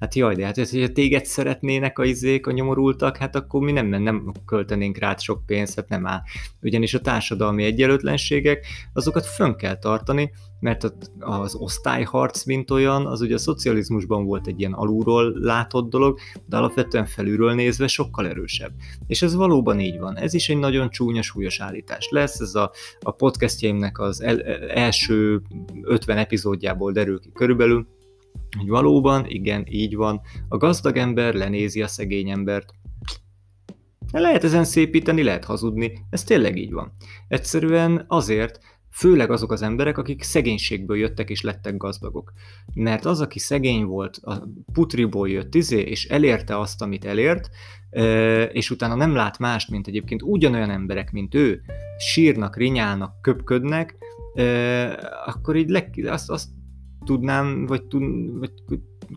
hát 0.00 0.14
jaj, 0.14 0.34
de 0.34 0.44
hát 0.44 0.56
hogyha 0.56 0.92
téged 0.92 1.24
szeretnének 1.24 1.98
a 1.98 2.04
izék, 2.04 2.46
a 2.46 2.52
nyomorultak, 2.52 3.16
hát 3.16 3.36
akkor 3.36 3.60
mi 3.60 3.72
nem, 3.72 3.86
nem 3.86 4.32
költenénk 4.46 4.98
rád 4.98 5.20
sok 5.20 5.46
pénzt, 5.46 5.74
hát 5.74 5.88
nem 5.88 6.06
áll. 6.06 6.20
Ugyanis 6.62 6.94
a 6.94 7.00
társadalmi 7.00 7.64
egyenlőtlenségek, 7.64 8.66
azokat 8.92 9.26
fönn 9.26 9.54
kell 9.54 9.78
tartani, 9.78 10.30
mert 10.60 10.92
az 11.18 11.54
osztályharc, 11.54 12.44
mint 12.44 12.70
olyan, 12.70 13.06
az 13.06 13.20
ugye 13.20 13.34
a 13.34 13.38
szocializmusban 13.38 14.24
volt 14.24 14.46
egy 14.46 14.60
ilyen 14.60 14.72
alulról 14.72 15.32
látott 15.38 15.90
dolog, 15.90 16.18
de 16.46 16.56
alapvetően 16.56 17.06
felülről 17.06 17.54
nézve 17.54 17.86
sokkal 17.86 18.28
erősebb. 18.28 18.72
És 19.06 19.22
ez 19.22 19.34
valóban 19.34 19.80
így 19.80 19.98
van. 19.98 20.16
Ez 20.16 20.34
is 20.34 20.48
egy 20.48 20.58
nagyon 20.58 20.90
csúnya, 20.90 21.22
súlyos 21.22 21.60
állítás 21.60 22.08
lesz. 22.10 22.40
Ez 22.40 22.54
a, 22.54 22.70
a 23.00 23.10
podcastjaimnek 23.10 23.98
az 23.98 24.22
el, 24.22 24.42
első 24.68 25.42
50 25.82 26.18
epizódjából 26.18 26.92
derül 26.92 27.20
ki 27.20 27.30
körülbelül, 27.32 27.86
hogy 28.58 28.68
valóban, 28.68 29.24
igen, 29.26 29.64
így 29.68 29.94
van. 29.94 30.20
A 30.48 30.56
gazdag 30.56 30.96
ember 30.96 31.34
lenézi 31.34 31.82
a 31.82 31.86
szegény 31.88 32.30
embert. 32.30 32.74
Lehet 34.12 34.44
ezen 34.44 34.64
szépíteni, 34.64 35.22
lehet 35.22 35.44
hazudni, 35.44 35.92
ez 36.10 36.24
tényleg 36.24 36.56
így 36.56 36.72
van. 36.72 36.92
Egyszerűen 37.28 38.04
azért, 38.08 38.58
főleg 38.90 39.30
azok 39.30 39.52
az 39.52 39.62
emberek, 39.62 39.98
akik 39.98 40.22
szegénységből 40.22 40.96
jöttek 40.96 41.30
és 41.30 41.42
lettek 41.42 41.76
gazdagok. 41.76 42.32
Mert 42.74 43.04
az, 43.04 43.20
aki 43.20 43.38
szegény 43.38 43.84
volt, 43.84 44.16
a 44.22 44.48
putriból 44.72 45.28
jött 45.28 45.54
izé, 45.54 45.80
és 45.80 46.04
elérte 46.04 46.58
azt, 46.58 46.82
amit 46.82 47.04
elért, 47.04 47.50
és 48.52 48.70
utána 48.70 48.94
nem 48.94 49.14
lát 49.14 49.38
mást, 49.38 49.70
mint 49.70 49.86
egyébként 49.86 50.22
ugyanolyan 50.22 50.70
emberek, 50.70 51.12
mint 51.12 51.34
ő, 51.34 51.62
sírnak, 51.98 52.56
rinyálnak, 52.56 53.20
köpködnek, 53.20 53.96
akkor 55.26 55.56
így 55.56 55.68
le, 55.68 55.90
azt, 56.04 56.30
azt 56.30 56.48
tudnám, 57.06 57.66
vagy, 57.66 57.82
tud, 57.84 58.38
vagy 58.38 58.52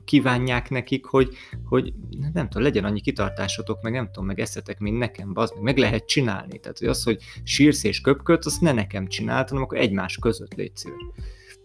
kívánják 0.06 0.69
nekik, 0.69 1.06
hogy, 1.06 1.36
hogy 1.63 1.93
nem 2.34 2.47
tudom, 2.49 2.63
legyen 2.63 2.84
annyi 2.84 3.02
kitartásotok, 3.02 3.82
meg 3.82 3.93
nem 3.93 4.06
tudom, 4.06 4.25
meg 4.25 4.39
eszetek, 4.39 4.80
mint 4.80 4.97
nekem, 4.97 5.32
az 5.34 5.54
meg, 5.62 5.78
lehet 5.78 6.06
csinálni. 6.06 6.60
Tehát 6.60 6.80
hogy 6.80 6.88
az, 6.88 7.04
hogy 7.04 7.21
sírsz 7.43 7.84
és 7.84 8.02
köpköt, 8.02 8.45
azt 8.45 8.62
ne 8.62 8.71
nekem 8.71 9.08
csinált, 9.08 9.49
hanem 9.49 9.63
akkor 9.63 9.78
egymás 9.78 10.17
között 10.17 10.54
légy 10.54 10.75
szíves. 10.75 11.02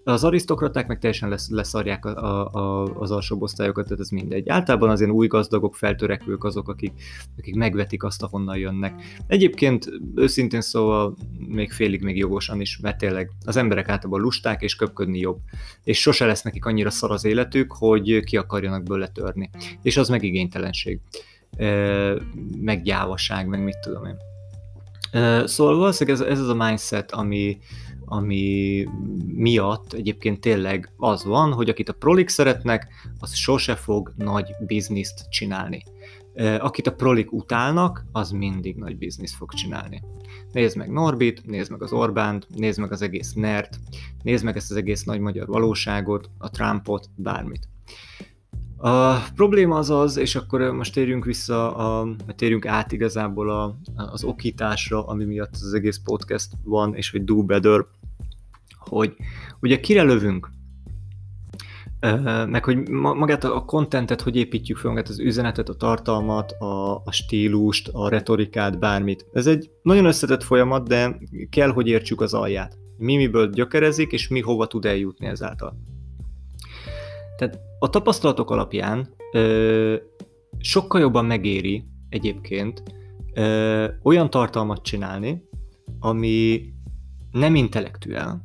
Az 0.07 0.25
arisztokraták 0.25 0.87
meg 0.87 0.99
teljesen 0.99 1.29
lesz, 1.29 1.49
leszarják 1.51 2.05
a, 2.05 2.17
a, 2.17 2.51
a, 2.53 2.85
az 2.99 3.11
alsóbb 3.11 3.43
osztályokat, 3.43 3.85
tehát 3.85 4.01
ez 4.01 4.09
mindegy. 4.09 4.49
Általában 4.49 4.91
az 4.91 5.01
ilyen 5.01 5.13
új 5.13 5.27
gazdagok, 5.27 5.75
feltörekvők 5.75 6.45
azok, 6.45 6.69
akik, 6.69 6.93
akik 7.39 7.55
megvetik 7.55 8.03
azt, 8.03 8.23
ahonnan 8.23 8.57
jönnek. 8.57 9.03
Egyébként 9.27 9.89
őszintén 10.15 10.61
szóval 10.61 11.17
még 11.49 11.73
félig 11.73 12.03
még 12.03 12.17
jogosan 12.17 12.61
is, 12.61 12.79
mert 12.79 12.99
tényleg 12.99 13.31
az 13.45 13.57
emberek 13.57 13.89
általában 13.89 14.21
lusták 14.21 14.63
és 14.63 14.77
köpködni 14.77 15.19
jobb. 15.19 15.39
És 15.85 16.01
sose 16.01 16.27
lesz 16.27 16.43
nekik 16.43 16.65
annyira 16.65 16.91
szar 16.91 17.11
az 17.11 17.25
életük, 17.25 17.73
hogy 17.73 18.21
ki 18.25 18.37
akarjanak 18.37 18.83
bőle 18.83 19.09
törni. 19.09 19.51
És 19.83 19.97
az 19.97 20.09
meg 20.09 20.23
igénytelenség. 20.23 21.01
Meg 22.61 22.83
gyávaság, 22.83 23.47
meg 23.47 23.63
mit 23.63 23.79
tudom 23.79 24.05
én. 24.05 24.17
Szóval 25.47 25.77
valószínűleg 25.77 26.21
ez, 26.21 26.27
ez 26.27 26.41
az 26.41 26.49
a 26.49 26.55
mindset, 26.55 27.13
ami, 27.13 27.59
ami 28.05 28.87
miatt 29.27 29.93
egyébként 29.93 30.41
tényleg 30.41 30.93
az 30.97 31.25
van, 31.25 31.53
hogy 31.53 31.69
akit 31.69 31.89
a 31.89 31.93
prolik 31.93 32.29
szeretnek, 32.29 32.89
az 33.19 33.35
sose 33.35 33.75
fog 33.75 34.13
nagy 34.17 34.55
bizniszt 34.67 35.29
csinálni. 35.31 35.83
Akit 36.59 36.87
a 36.87 36.95
prolik 36.95 37.33
utálnak, 37.33 38.05
az 38.13 38.31
mindig 38.31 38.77
nagy 38.77 38.99
bizniszt 38.99 39.35
fog 39.35 39.53
csinálni. 39.53 40.03
Nézd 40.53 40.77
meg 40.77 40.91
Norbit, 40.91 41.47
nézd 41.47 41.71
meg 41.71 41.83
az 41.83 41.93
Orbánt, 41.93 42.47
nézd 42.55 42.81
meg 42.81 42.93
az 42.93 43.03
egész 43.03 43.33
NERT, 43.33 43.79
nézd 44.23 44.45
meg 44.45 44.57
ezt 44.57 44.71
az 44.71 44.77
egész 44.77 45.05
nagy 45.05 45.21
magyar 45.21 45.47
valóságot, 45.47 46.31
a 46.39 46.51
Trumpot, 46.51 47.11
bármit. 47.17 47.69
A 48.77 49.15
probléma 49.35 49.77
az 49.77 49.91
az, 49.91 50.17
és 50.17 50.35
akkor 50.35 50.61
most 50.61 50.93
térjünk 50.93 51.25
vissza, 51.25 51.77
a, 51.77 52.09
térjünk 52.37 52.67
át 52.67 52.93
igazából 52.93 53.51
a, 53.51 53.77
az 53.95 54.25
okításra, 54.25 55.07
ami 55.07 55.25
miatt 55.25 55.53
az 55.53 55.75
egész 55.75 56.01
podcast 56.05 56.49
van, 56.65 56.95
és 56.95 57.11
hogy 57.11 57.25
do 57.25 57.43
better, 57.43 57.85
hogy 58.79 59.17
ugye 59.61 59.81
kire 59.81 60.03
lövünk, 60.03 60.51
meg 62.47 62.65
hogy 62.65 62.89
magát 62.89 63.45
a 63.45 63.65
contentet, 63.65 64.21
hogy 64.21 64.37
építjük 64.37 64.77
fel 64.77 64.91
magát 64.91 65.09
az 65.09 65.19
üzenetet, 65.19 65.69
a 65.69 65.75
tartalmat, 65.75 66.53
a, 66.53 66.95
a 66.95 67.13
stílust, 67.13 67.89
a 67.93 68.09
retorikát, 68.09 68.79
bármit. 68.79 69.27
Ez 69.33 69.47
egy 69.47 69.71
nagyon 69.83 70.05
összetett 70.05 70.43
folyamat, 70.43 70.89
de 70.89 71.19
kell, 71.51 71.71
hogy 71.71 71.87
értsük 71.87 72.21
az 72.21 72.35
alját. 72.35 72.79
Mi 72.97 73.17
miből 73.17 73.51
gyökerezik, 73.51 74.13
és 74.13 74.29
mi 74.29 74.41
hova 74.41 74.67
tud 74.67 74.85
eljutni 74.85 75.27
ezáltal. 75.27 75.77
Tehát 77.37 77.61
a 77.79 77.91
tapasztalatok 77.91 78.51
alapján 78.51 79.15
ö, 79.33 79.97
sokkal 80.59 81.01
jobban 81.01 81.25
megéri 81.25 81.85
egyébként 82.09 82.83
ö, 83.35 83.89
olyan 84.03 84.31
tartalmat 84.31 84.83
csinálni, 84.83 85.43
ami 85.99 86.63
nem 87.31 87.55
intellektuál, 87.55 88.45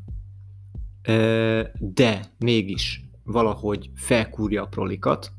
ö, 1.08 1.62
de 1.80 2.22
mégis 2.40 3.04
valahogy 3.24 3.90
felkúrja 3.96 4.64
a 4.64 4.68
prolikat, 4.68 5.32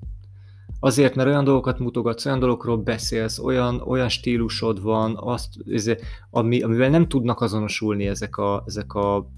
Azért, 0.82 1.14
mert 1.14 1.28
olyan 1.28 1.44
dolgokat 1.44 1.78
mutogatsz, 1.78 2.26
olyan 2.26 2.38
dolgokról 2.38 2.76
beszélsz, 2.76 3.38
olyan, 3.38 3.80
olyan 3.80 4.08
stílusod 4.08 4.82
van, 4.82 5.16
azt, 5.16 5.54
ez, 5.66 5.90
ami, 6.30 6.62
amivel 6.62 6.90
nem 6.90 7.08
tudnak 7.08 7.40
azonosulni 7.40 8.06
ezek 8.06 8.36
a, 8.36 8.62
ezek 8.66 8.94
a 8.94 9.30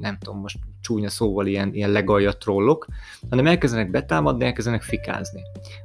nem 0.00 0.18
tudom, 0.18 0.40
most 0.40 0.58
csúnya 0.86 1.08
szóval 1.08 1.46
ilyen, 1.46 1.74
ilyen 1.74 1.90
legalja 1.90 2.32
trollok, 2.32 2.86
hanem 3.30 3.46
elkezdenek 3.46 3.90
betámadni, 3.90 4.44
elkezdenek 4.44 4.82
fikázni. 4.82 5.42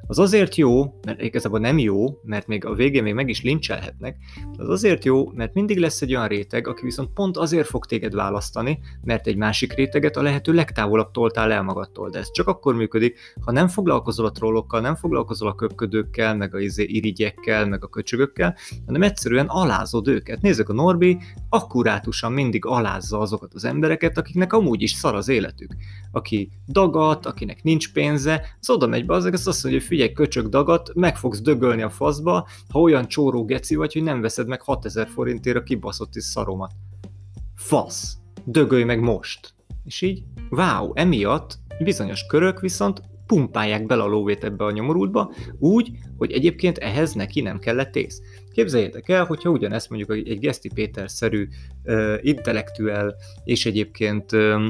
Az 0.08 0.20
azért 0.20 0.56
jó, 0.56 1.00
mert 1.06 1.22
igazából 1.22 1.60
nem 1.60 1.78
jó, 1.78 2.20
mert 2.24 2.48
még 2.48 2.66
a 2.66 2.74
végén 2.74 3.04
még 3.04 3.14
meg 3.14 3.30
is 3.30 3.42
lincselhetnek, 3.42 4.18
az 4.58 4.70
azért 4.70 5.06
jó, 5.06 5.32
mert 5.32 5.54
mindig 5.54 5.78
lesz 5.78 6.02
egy 6.02 6.16
olyan 6.16 6.28
réteg, 6.28 6.68
aki 6.68 6.82
viszont 6.84 7.14
pont 7.14 7.38
azért 7.38 7.68
fog 7.68 7.86
téged 7.86 8.14
választani, 8.14 8.80
mert 9.04 9.28
egy 9.28 9.36
másik 9.36 9.74
réteget 9.74 10.18
a 10.18 10.22
lehető 10.22 10.54
legtávolabb 10.54 11.12
toltál 11.12 11.52
el 11.52 11.64
magadtól. 11.64 12.10
De 12.10 12.20
ez 12.20 12.32
csak 12.32 12.48
akkor 12.48 12.76
működik, 12.76 13.20
ha 13.46 13.52
nem 13.52 13.68
foglalkozol 13.68 14.26
a 14.26 14.32
trollokkal, 14.32 14.82
nem 14.82 14.96
foglalkozol 14.96 15.48
a 15.48 15.56
köpködőkkel, 15.56 16.36
meg 16.36 16.56
a 16.56 16.60
izé 16.60 16.84
irigyekkel, 16.84 17.68
meg 17.68 17.84
a 17.84 17.88
köcsögökkel, 17.88 18.56
hanem 18.86 19.02
egyszerűen 19.02 19.48
alázod 19.48 20.08
őket. 20.08 20.42
Nézzük 20.42 20.70
a 20.70 20.74
Norbi, 20.74 21.18
akkurátusan 21.50 22.32
mindig 22.32 22.66
alázza 22.66 23.20
azokat 23.20 23.54
az 23.54 23.66
embereket, 23.66 24.18
akiknek 24.18 24.54
amúgy 24.54 24.82
is 24.82 24.91
is 24.92 24.98
szar 24.98 25.16
az 25.16 25.28
életük. 25.28 25.76
Aki 26.12 26.50
dagat, 26.68 27.26
akinek 27.26 27.64
nincs 27.64 27.92
pénze, 27.94 28.56
az 28.60 28.70
oda 28.70 28.88
megy 28.88 29.06
be, 29.06 29.14
az 29.14 29.26
azt 29.26 29.64
mondja, 29.64 29.82
hogy 29.82 29.90
figyelj, 29.90 30.12
köcsög 30.12 30.50
dagat, 30.50 30.92
meg 30.94 31.18
fogsz 31.18 31.42
dögölni 31.42 31.82
a 31.82 31.90
faszba, 31.90 32.48
ha 32.70 32.80
olyan 32.80 33.08
csóró 33.08 33.46
geci 33.46 33.76
vagy, 33.76 33.94
hogy 33.94 34.04
nem 34.04 34.22
veszed 34.22 34.48
meg 34.48 34.62
6000 34.62 35.08
forintért 35.08 35.58
a 35.58 35.64
kibaszott 35.64 36.16
is 36.16 36.24
szaromat. 36.24 36.72
Fasz. 37.56 38.18
Dögölj 38.46 38.84
meg 38.84 39.00
most. 39.00 39.54
És 39.84 40.02
így, 40.02 40.24
wow, 40.50 40.92
emiatt 40.94 41.60
bizonyos 41.80 42.26
körök 42.26 42.60
viszont 42.60 43.02
pumpálják 43.32 43.86
bele 43.86 44.04
a 44.04 44.08
lóvét 44.08 44.44
ebbe 44.44 44.64
a 44.64 44.72
nyomorultba, 44.72 45.34
úgy, 45.60 45.92
hogy 46.18 46.32
egyébként 46.32 46.78
ehhez 46.78 47.14
neki 47.14 47.42
nem 47.42 47.60
kellett 47.60 47.96
ész. 47.96 48.22
Képzeljétek 48.52 49.10
el, 49.10 49.26
hogyha 49.26 49.50
ugyanezt 49.50 49.90
mondjuk 49.90 50.28
egy 50.28 50.40
Geszti 50.40 50.70
Péter-szerű 50.74 51.48
uh, 51.84 52.18
intellektuel 52.22 53.16
és 53.44 53.66
egyébként 53.66 54.32
uh, 54.32 54.62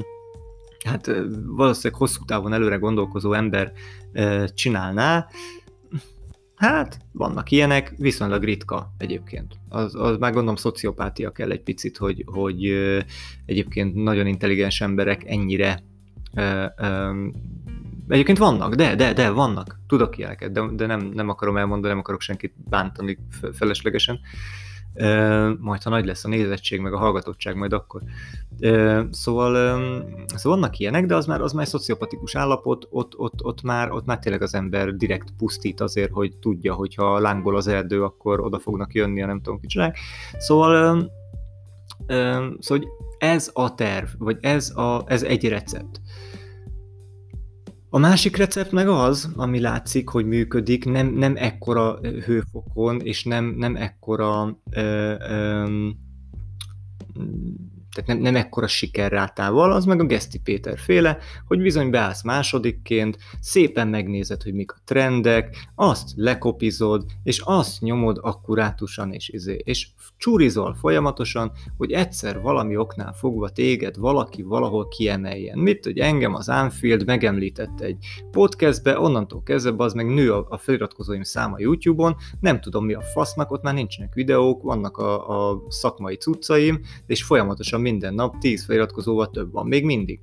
hát 0.86 1.12
valószínűleg 1.46 2.00
hosszú 2.00 2.24
távon 2.26 2.54
előre 2.54 2.76
gondolkozó 2.76 3.34
ember 3.34 3.72
csinálná, 4.54 5.28
Hát, 6.56 6.98
vannak 7.12 7.52
ilyenek, 7.52 7.94
viszonylag 7.98 8.44
ritka 8.44 8.94
egyébként. 8.98 9.56
Az, 9.70 9.96
az 9.96 10.18
már 10.18 10.32
gondolom 10.32 10.56
szociopátia 10.56 11.32
kell 11.32 11.52
egy 11.52 11.62
picit, 11.62 11.98
hogy, 11.98 12.24
hogy 12.26 12.66
egyébként 13.46 13.94
nagyon 13.96 14.28
intelligens 14.28 14.82
emberek 14.82 15.24
ennyire 15.26 15.84
ö, 16.36 16.66
ö, 16.78 17.28
Egyébként 18.12 18.38
vannak, 18.38 18.76
de, 18.76 18.96
de, 18.96 19.14
de, 19.14 19.30
vannak. 19.30 19.80
Tudok 19.88 20.18
ilyeneket, 20.18 20.52
de, 20.52 20.62
de 20.74 20.86
nem, 20.86 21.12
nem 21.14 21.30
akarom 21.30 21.58
elmondani, 21.58 21.88
nem 21.88 22.00
akarok 22.00 22.22
senkit 22.22 22.54
bántani 22.70 23.18
feleslegesen. 23.54 24.20
Uh, 24.94 25.60
majd 25.60 25.84
ha 25.84 25.90
nagy 25.90 26.06
lesz 26.06 26.26
a 26.26 26.28
nézettség, 26.28 26.80
meg 26.80 26.94
a 26.94 26.98
hallgatottság, 26.98 27.56
majd 27.56 27.74
akkor. 27.74 28.02
Uh, 28.60 29.02
szóval, 29.12 29.76
um, 29.76 30.26
szóval 30.36 30.60
vannak 30.60 30.78
ilyenek, 30.78 31.06
de 31.06 31.16
az 31.16 31.26
már, 31.26 31.42
az 31.42 31.52
már 31.52 31.64
egy 31.64 31.70
szociopatikus 31.70 32.36
állapot, 32.36 32.88
ott, 32.90 33.18
ott, 33.18 33.44
ott, 33.44 33.62
már, 33.62 33.92
ott 33.92 34.06
már 34.06 34.20
tényleg 34.20 34.42
az 34.42 34.54
ember 34.54 34.96
direkt 34.96 35.30
pusztít 35.38 35.82
azért, 35.82 36.12
hogy 36.12 36.38
tudja, 36.38 36.74
hogy 36.74 36.96
ha 36.96 37.20
lángol 37.20 37.56
az 37.56 37.68
erdő, 37.68 38.04
akkor 38.04 38.40
oda 38.40 38.60
fognak 38.60 38.94
jönni 38.94 39.22
a 39.22 39.26
nem 39.26 39.42
tudom 39.42 39.60
kicsinek. 39.60 39.98
Szóval, 40.38 40.96
um, 40.96 41.08
um, 42.18 42.56
szóval 42.60 42.88
ez 43.18 43.50
a 43.54 43.76
terv, 43.76 44.08
vagy 44.18 44.38
ez, 44.42 44.78
a, 44.78 45.04
ez 45.06 45.24
egy 45.24 45.48
recept. 45.48 46.02
A 47.94 47.98
másik 47.98 48.36
recept 48.38 48.72
meg 48.72 48.88
az, 48.88 49.32
ami 49.36 49.60
látszik, 49.60 50.10
hogy 50.10 50.26
működik, 50.26 50.86
nem, 50.86 51.08
nem 51.08 51.36
ekkora 51.36 52.00
hőfokon, 52.26 53.02
és 53.02 53.24
nem, 53.24 53.46
nem 53.46 53.76
ekkora 53.76 54.60
ö, 54.72 55.14
ö, 55.20 55.90
tehát 57.94 58.08
nem, 58.08 58.18
nem 58.18 58.36
ekkora 58.36 58.68
sikerrátával, 58.68 59.72
az 59.72 59.86
meg 59.86 60.00
a 60.00 60.06
Geszti 60.06 60.40
Péter 60.40 60.78
féle, 60.78 61.18
hogy 61.48 61.62
bizony 61.62 61.90
beállsz 61.90 62.24
másodikként, 62.24 63.18
szépen 63.40 63.88
megnézed, 63.88 64.42
hogy 64.42 64.54
mik 64.54 64.72
a 64.72 64.82
trendek, 64.86 65.70
azt 65.76 66.10
lekopizod, 66.16 67.06
és 67.24 67.40
azt 67.40 67.82
nyomod 67.82 68.20
akkurátusan, 68.22 69.14
és, 69.14 69.30
izé, 69.30 69.62
és 69.64 69.88
csurizol 70.22 70.74
folyamatosan, 70.74 71.52
hogy 71.78 71.92
egyszer 71.92 72.42
valami 72.42 72.78
oknál 72.78 73.14
fogva 73.14 73.50
téged 73.50 73.98
valaki 73.98 74.42
valahol 74.42 74.88
kiemeljen. 74.88 75.60
Mit, 75.60 75.84
hogy 75.84 75.98
engem 75.98 76.34
az 76.34 76.50
Anfield 76.50 77.06
megemlített 77.06 77.82
egy 77.82 77.98
podcastbe, 78.32 79.00
onnantól 79.00 79.44
kezdve 79.44 79.84
az 79.84 79.94
meg 79.94 80.06
nő 80.06 80.32
a 80.34 80.58
feliratkozóim 80.58 81.24
száma 81.24 81.60
YouTube-on, 81.60 82.16
nem 82.40 82.62
tudom 82.62 82.86
mi 82.86 82.94
a 82.94 83.02
fasznak, 83.02 83.52
ott 83.52 83.62
már 83.62 83.74
nincsenek 83.74 84.14
videók, 84.14 84.64
vannak 84.64 84.98
a, 84.98 85.50
a 85.52 85.64
szakmai 85.68 86.16
cuccaim, 86.16 86.80
és 87.06 87.24
folyamatosan 87.24 87.82
minden 87.82 88.14
nap 88.14 88.38
10 88.38 88.66
feliratkozóval 88.66 89.30
több 89.30 89.52
van, 89.52 89.68
még 89.68 89.86
mindig. 89.86 90.20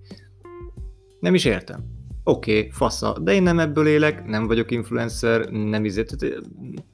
Nem 1.21 1.35
is 1.35 1.45
értem 1.45 1.98
oké, 2.29 2.59
okay, 2.59 2.71
fasza, 2.71 3.19
de 3.21 3.33
én 3.33 3.43
nem 3.43 3.59
ebből 3.59 3.87
élek, 3.87 4.27
nem 4.27 4.47
vagyok 4.47 4.71
influencer, 4.71 5.51
nem 5.51 5.85
izért, 5.85 6.17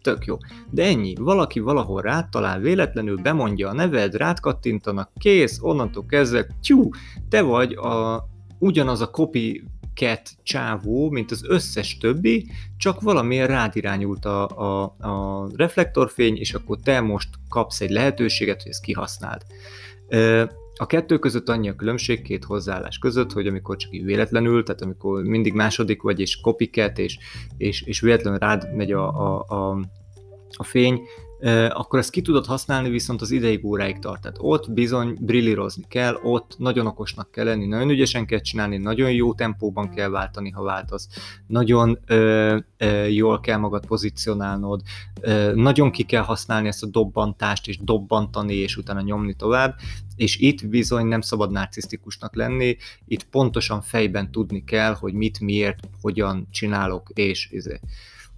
tök 0.03 0.25
jó. 0.25 0.37
De 0.71 0.85
ennyi, 0.85 1.15
valaki 1.15 1.61
valahol 1.61 2.03
rád 2.03 2.29
talál 2.29 2.61
véletlenül, 2.61 3.17
bemondja 3.17 3.69
a 3.69 3.73
neved, 3.73 4.15
rád 4.15 4.41
kattintanak, 4.41 5.11
kész, 5.19 5.59
onnantól 5.61 6.07
kezdve, 6.07 6.47
tyú, 6.63 6.89
te 7.29 7.43
vagy 7.43 7.73
a, 7.73 8.25
ugyanaz 8.59 9.01
a 9.01 9.11
copy 9.11 9.65
cat 9.95 10.31
csávó, 10.43 11.11
mint 11.11 11.31
az 11.31 11.45
összes 11.49 11.99
többi, 11.99 12.51
csak 12.77 13.01
valamiért 13.01 13.49
rád 13.49 13.77
irányult 13.77 14.25
a, 14.25 14.49
a, 14.49 14.83
a 14.83 15.47
reflektorfény, 15.57 16.37
és 16.37 16.55
akkor 16.55 16.79
te 16.83 17.01
most 17.01 17.29
kapsz 17.49 17.81
egy 17.81 17.91
lehetőséget, 17.91 18.63
hogy 18.63 18.71
ezt 18.71 18.83
kihasználd. 18.83 19.43
A 20.77 20.87
kettő 20.87 21.19
között 21.19 21.49
annyi 21.49 21.69
a 21.69 21.75
különbség, 21.75 22.23
két 22.23 22.45
hozzáállás 22.45 22.99
között, 22.99 23.33
hogy 23.33 23.47
amikor 23.47 23.77
csak 23.77 23.95
így 23.95 24.05
véletlenül, 24.05 24.63
tehát 24.63 24.83
amikor 24.83 25.23
mindig 25.23 25.53
második 25.53 26.03
vagy, 26.03 26.21
és 26.21 26.41
copycat, 26.41 26.99
és, 26.99 27.19
és, 27.57 27.83
és 27.83 28.01
véletlenül 28.01 28.39
rád 28.39 28.75
megy 28.75 28.93
a, 28.93 29.09
a, 29.09 29.45
a, 29.49 29.79
a 30.57 30.65
fény, 30.65 31.01
akkor 31.69 31.99
ezt 31.99 32.11
ki 32.11 32.23
tudod 32.23 32.47
használni, 32.47 32.89
viszont 32.89 33.21
az 33.21 33.31
ideig 33.31 33.65
óráig 33.65 33.99
tart. 33.99 34.21
Tehát 34.21 34.37
ott 34.41 34.73
bizony 34.73 35.17
brillírozni 35.21 35.85
kell, 35.89 36.19
ott 36.23 36.55
nagyon 36.59 36.87
okosnak 36.87 37.31
kell 37.31 37.45
lenni, 37.45 37.67
nagyon 37.67 37.91
ügyesen 37.91 38.27
kell 38.27 38.41
csinálni, 38.41 38.77
nagyon 38.77 39.13
jó 39.13 39.35
tempóban 39.35 39.91
kell 39.91 40.09
váltani, 40.09 40.51
ha 40.51 40.63
váltasz, 40.63 41.09
nagyon 41.47 41.99
ö, 42.07 42.57
ö, 42.77 43.05
jól 43.05 43.41
kell 43.41 43.59
magad 43.59 43.87
pozícionálnod, 43.87 44.83
ö, 45.21 45.55
nagyon 45.55 45.91
ki 45.91 46.03
kell 46.03 46.23
használni 46.23 46.69
ezt 46.69 46.83
a 46.83 46.87
dobbantást, 46.87 47.69
és 47.69 47.79
dobbantani, 47.79 48.55
és 48.55 48.77
utána 48.77 49.01
nyomni 49.01 49.35
tovább, 49.35 49.75
és 50.17 50.39
itt 50.39 50.69
bizony 50.69 51.07
nem 51.07 51.21
szabad 51.21 51.51
narcisztikusnak 51.51 52.35
lenni, 52.37 52.77
itt 53.07 53.25
pontosan 53.25 53.81
fejben 53.81 54.31
tudni 54.31 54.65
kell, 54.65 54.95
hogy 54.95 55.13
mit, 55.13 55.41
miért, 55.41 55.79
hogyan 56.01 56.49
csinálok, 56.51 57.11
és 57.15 57.49
izé. 57.51 57.81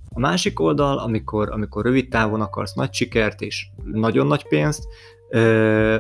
A 0.09 0.19
másik 0.19 0.61
oldal, 0.61 0.99
amikor, 0.99 1.51
amikor 1.51 1.85
rövid 1.85 2.09
távon 2.09 2.41
akarsz 2.41 2.75
nagy 2.75 2.93
sikert 2.93 3.41
és 3.41 3.67
nagyon 3.93 4.27
nagy 4.27 4.49
pénzt, 4.49 4.85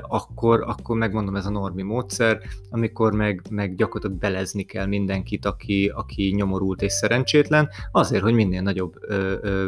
akkor, 0.00 0.64
akkor 0.66 0.96
megmondom 0.96 1.36
ez 1.36 1.46
a 1.46 1.50
normi 1.50 1.82
módszer, 1.82 2.40
amikor 2.70 3.12
meg, 3.12 3.42
meg 3.50 3.74
gyakorlatilag 3.74 4.18
belezni 4.18 4.62
kell 4.62 4.86
mindenkit, 4.86 5.44
aki, 5.44 5.92
aki 5.94 6.32
nyomorult 6.36 6.82
és 6.82 6.92
szerencsétlen, 6.92 7.68
azért, 7.92 8.22
hogy 8.22 8.34
minél 8.34 8.62
nagyobb 8.62 8.94
ö, 9.00 9.34
ö, 9.40 9.66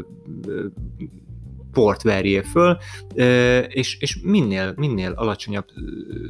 port 1.73 2.03
verjél 2.03 2.43
föl, 2.43 2.77
és, 3.69 3.97
és 4.01 4.21
minél, 4.23 4.73
minél 4.77 5.13
alacsonyabb 5.13 5.67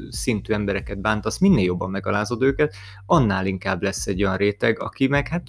szintű 0.08 0.52
embereket 0.52 1.00
bántasz, 1.00 1.38
minél 1.38 1.64
jobban 1.64 1.90
megalázod 1.90 2.42
őket, 2.42 2.74
annál 3.06 3.46
inkább 3.46 3.82
lesz 3.82 4.06
egy 4.06 4.22
olyan 4.22 4.36
réteg, 4.36 4.80
aki 4.82 5.06
meg 5.06 5.28
hát, 5.28 5.42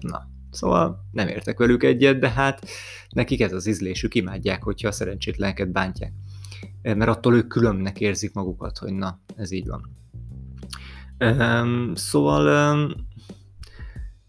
na, 0.00 0.28
Szóval 0.50 1.08
nem 1.12 1.28
értek 1.28 1.58
velük 1.58 1.82
egyet, 1.82 2.18
de 2.18 2.30
hát 2.30 2.68
nekik 3.08 3.40
ez 3.40 3.52
az 3.52 3.66
ízlésük, 3.66 4.14
imádják, 4.14 4.62
hogyha 4.62 4.88
a 4.88 4.92
szerencsétleneket 4.92 5.72
bántják. 5.72 6.12
Mert 6.82 7.08
attól 7.08 7.34
ők 7.34 7.48
különnek 7.48 8.00
érzik 8.00 8.34
magukat, 8.34 8.78
hogy 8.78 8.92
na, 8.92 9.20
ez 9.36 9.50
így 9.50 9.66
van. 9.66 9.98
Szóval 11.94 12.48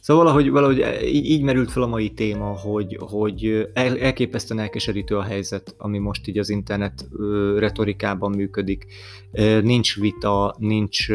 Szóval 0.02 0.24
valahogy, 0.24 0.50
valahogy 0.50 0.86
így, 1.04 1.26
így 1.26 1.42
merült 1.42 1.72
fel 1.72 1.84
a 1.84 1.88
mai 1.88 2.10
téma, 2.10 2.46
hogy, 2.46 2.98
hogy 3.00 3.70
el, 3.74 4.00
elképesztően 4.00 4.60
elkeserítő 4.60 5.18
a 5.18 5.24
helyzet, 5.24 5.76
ami 5.78 5.98
most 5.98 6.28
így 6.28 6.38
az 6.38 6.50
internet 6.50 7.08
retorikában 7.58 8.32
működik. 8.32 8.86
Nincs 9.62 10.00
vita, 10.00 10.56
nincs, 10.58 11.10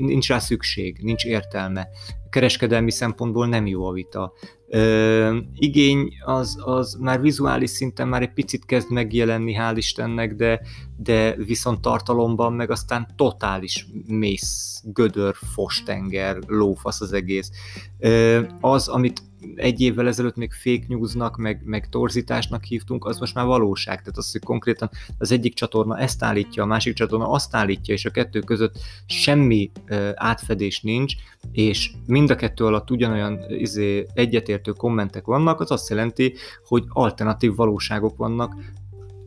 nincs 0.00 0.28
rá 0.28 0.38
szükség, 0.38 0.98
nincs 1.02 1.24
értelme 1.24 1.88
kereskedelmi 2.30 2.90
szempontból 2.90 3.46
nem 3.46 3.66
jó 3.66 3.86
a 3.86 3.92
vita. 3.92 4.32
Ö, 4.68 5.38
igény 5.54 6.12
az, 6.24 6.58
az 6.64 6.96
már 7.00 7.20
vizuális 7.20 7.70
szinten 7.70 8.08
már 8.08 8.22
egy 8.22 8.32
picit 8.32 8.64
kezd 8.64 8.90
megjelenni, 8.90 9.56
hál' 9.58 9.76
Istennek, 9.76 10.34
de, 10.34 10.60
de 10.96 11.34
viszont 11.34 11.80
tartalomban 11.80 12.52
meg 12.52 12.70
aztán 12.70 13.08
totális 13.16 13.86
mész, 14.06 14.82
gödör, 14.84 15.34
fostenger, 15.34 16.38
lófasz 16.46 17.00
az 17.00 17.12
egész. 17.12 17.50
Ö, 17.98 18.40
az, 18.60 18.88
amit 18.88 19.22
egy 19.54 19.80
évvel 19.80 20.06
ezelőtt 20.06 20.36
még 20.36 20.52
fake 20.52 20.84
newsnak, 20.88 21.36
meg, 21.36 21.62
meg 21.64 21.88
torzításnak 21.88 22.64
hívtunk, 22.64 23.04
az 23.04 23.18
most 23.18 23.34
már 23.34 23.46
valóság. 23.46 23.98
Tehát 23.98 24.16
az, 24.16 24.32
hogy 24.32 24.42
konkrétan 24.42 24.90
az 25.18 25.32
egyik 25.32 25.54
csatorna 25.54 25.98
ezt 25.98 26.22
állítja, 26.22 26.62
a 26.62 26.66
másik 26.66 26.94
csatorna 26.94 27.30
azt 27.30 27.54
állítja, 27.54 27.94
és 27.94 28.04
a 28.04 28.10
kettő 28.10 28.40
között 28.40 28.78
semmi 29.06 29.70
uh, 29.88 30.10
átfedés 30.14 30.80
nincs, 30.80 31.14
és 31.52 31.92
mind 32.06 32.30
a 32.30 32.34
kettő 32.34 32.64
alatt 32.64 32.90
ugyanolyan 32.90 33.38
izé, 33.48 34.06
egyetértő 34.14 34.72
kommentek 34.72 35.24
vannak, 35.24 35.60
az 35.60 35.70
azt 35.70 35.88
jelenti, 35.88 36.34
hogy 36.64 36.84
alternatív 36.88 37.54
valóságok 37.54 38.16
vannak, 38.16 38.54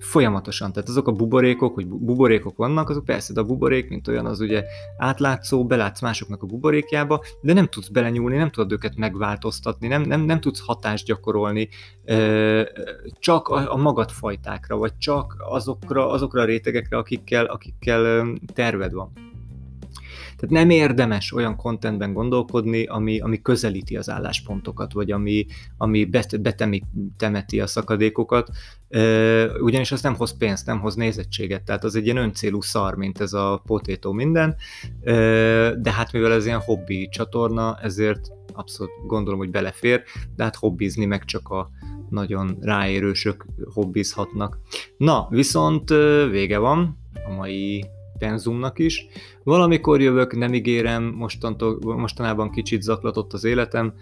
folyamatosan. 0.03 0.71
Tehát 0.73 0.89
azok 0.89 1.07
a 1.07 1.11
buborékok, 1.11 1.73
hogy 1.73 1.87
buborékok 1.87 2.57
vannak, 2.57 2.89
azok 2.89 3.05
persze, 3.05 3.33
de 3.33 3.39
a 3.39 3.43
buborék, 3.43 3.89
mint 3.89 4.07
olyan, 4.07 4.25
az 4.25 4.39
ugye 4.39 4.63
átlátszó, 4.97 5.65
belátsz 5.65 6.01
másoknak 6.01 6.43
a 6.43 6.45
buborékjába, 6.45 7.23
de 7.41 7.53
nem 7.53 7.67
tudsz 7.67 7.87
belenyúlni, 7.87 8.37
nem 8.37 8.49
tudod 8.49 8.71
őket 8.71 8.95
megváltoztatni, 8.95 9.87
nem, 9.87 10.01
nem, 10.01 10.21
nem 10.21 10.39
tudsz 10.39 10.65
hatást 10.65 11.05
gyakorolni 11.05 11.69
csak 13.19 13.47
a, 13.47 13.73
a 13.73 13.77
magadfajtákra, 13.77 14.77
vagy 14.77 14.97
csak 14.97 15.35
azokra, 15.49 16.09
azokra 16.09 16.41
a 16.41 16.45
rétegekre, 16.45 16.97
akikkel, 16.97 17.45
akikkel 17.45 18.27
terved 18.53 18.93
van. 18.93 19.32
Tehát 20.43 20.65
nem 20.65 20.69
érdemes 20.69 21.33
olyan 21.33 21.55
kontentben 21.55 22.13
gondolkodni, 22.13 22.85
ami, 22.85 23.19
ami 23.19 23.41
közelíti 23.41 23.97
az 23.97 24.09
álláspontokat, 24.09 24.93
vagy 24.93 25.11
ami, 25.11 25.45
ami 25.77 26.09
betemeti 27.17 27.59
a 27.59 27.67
szakadékokat, 27.67 28.49
ugyanis 29.61 29.91
az 29.91 30.01
nem 30.01 30.15
hoz 30.15 30.37
pénzt, 30.37 30.65
nem 30.65 30.79
hoz 30.79 30.95
nézettséget, 30.95 31.63
tehát 31.63 31.83
az 31.83 31.95
egy 31.95 32.05
ilyen 32.05 32.17
öncélú 32.17 32.61
szar, 32.61 32.95
mint 32.95 33.21
ez 33.21 33.33
a 33.33 33.61
potétó 33.65 34.11
minden, 34.11 34.55
de 35.77 35.91
hát 35.91 36.11
mivel 36.11 36.33
ez 36.33 36.45
ilyen 36.45 36.61
hobbi 36.61 37.07
csatorna, 37.11 37.77
ezért 37.81 38.31
abszolút 38.53 38.91
gondolom, 39.07 39.39
hogy 39.39 39.51
belefér, 39.51 40.03
de 40.35 40.43
hát 40.43 40.55
hobbizni 40.55 41.05
meg 41.05 41.25
csak 41.25 41.49
a 41.49 41.69
nagyon 42.09 42.57
ráérősök 42.61 43.45
hobbizhatnak. 43.73 44.59
Na, 44.97 45.27
viszont 45.29 45.89
vége 46.29 46.57
van 46.57 46.97
a 47.27 47.33
mai 47.33 47.85
penzumnak 48.23 48.79
is. 48.79 49.07
Valamikor 49.43 50.01
jövök, 50.01 50.35
nem 50.35 50.53
ígérem, 50.53 51.03
mostantól, 51.03 51.79
mostanában 51.81 52.51
kicsit 52.51 52.81
zaklatott 52.81 53.33
az 53.33 53.43
életem, 53.43 53.93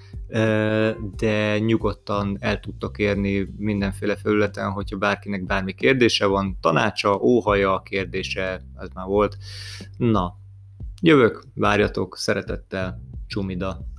de 1.17 1.59
nyugodtan 1.59 2.37
el 2.39 2.59
tudtok 2.59 2.97
érni 2.97 3.53
mindenféle 3.57 4.15
felületen, 4.15 4.71
hogyha 4.71 4.97
bárkinek 4.97 5.45
bármi 5.45 5.73
kérdése 5.73 6.25
van, 6.25 6.57
tanácsa, 6.61 7.19
óhaja, 7.19 7.81
kérdése, 7.85 8.61
ez 8.77 8.87
már 8.93 9.05
volt. 9.05 9.37
Na, 9.97 10.37
jövök, 11.01 11.43
várjatok, 11.53 12.17
szeretettel, 12.17 13.01
csumida. 13.27 13.90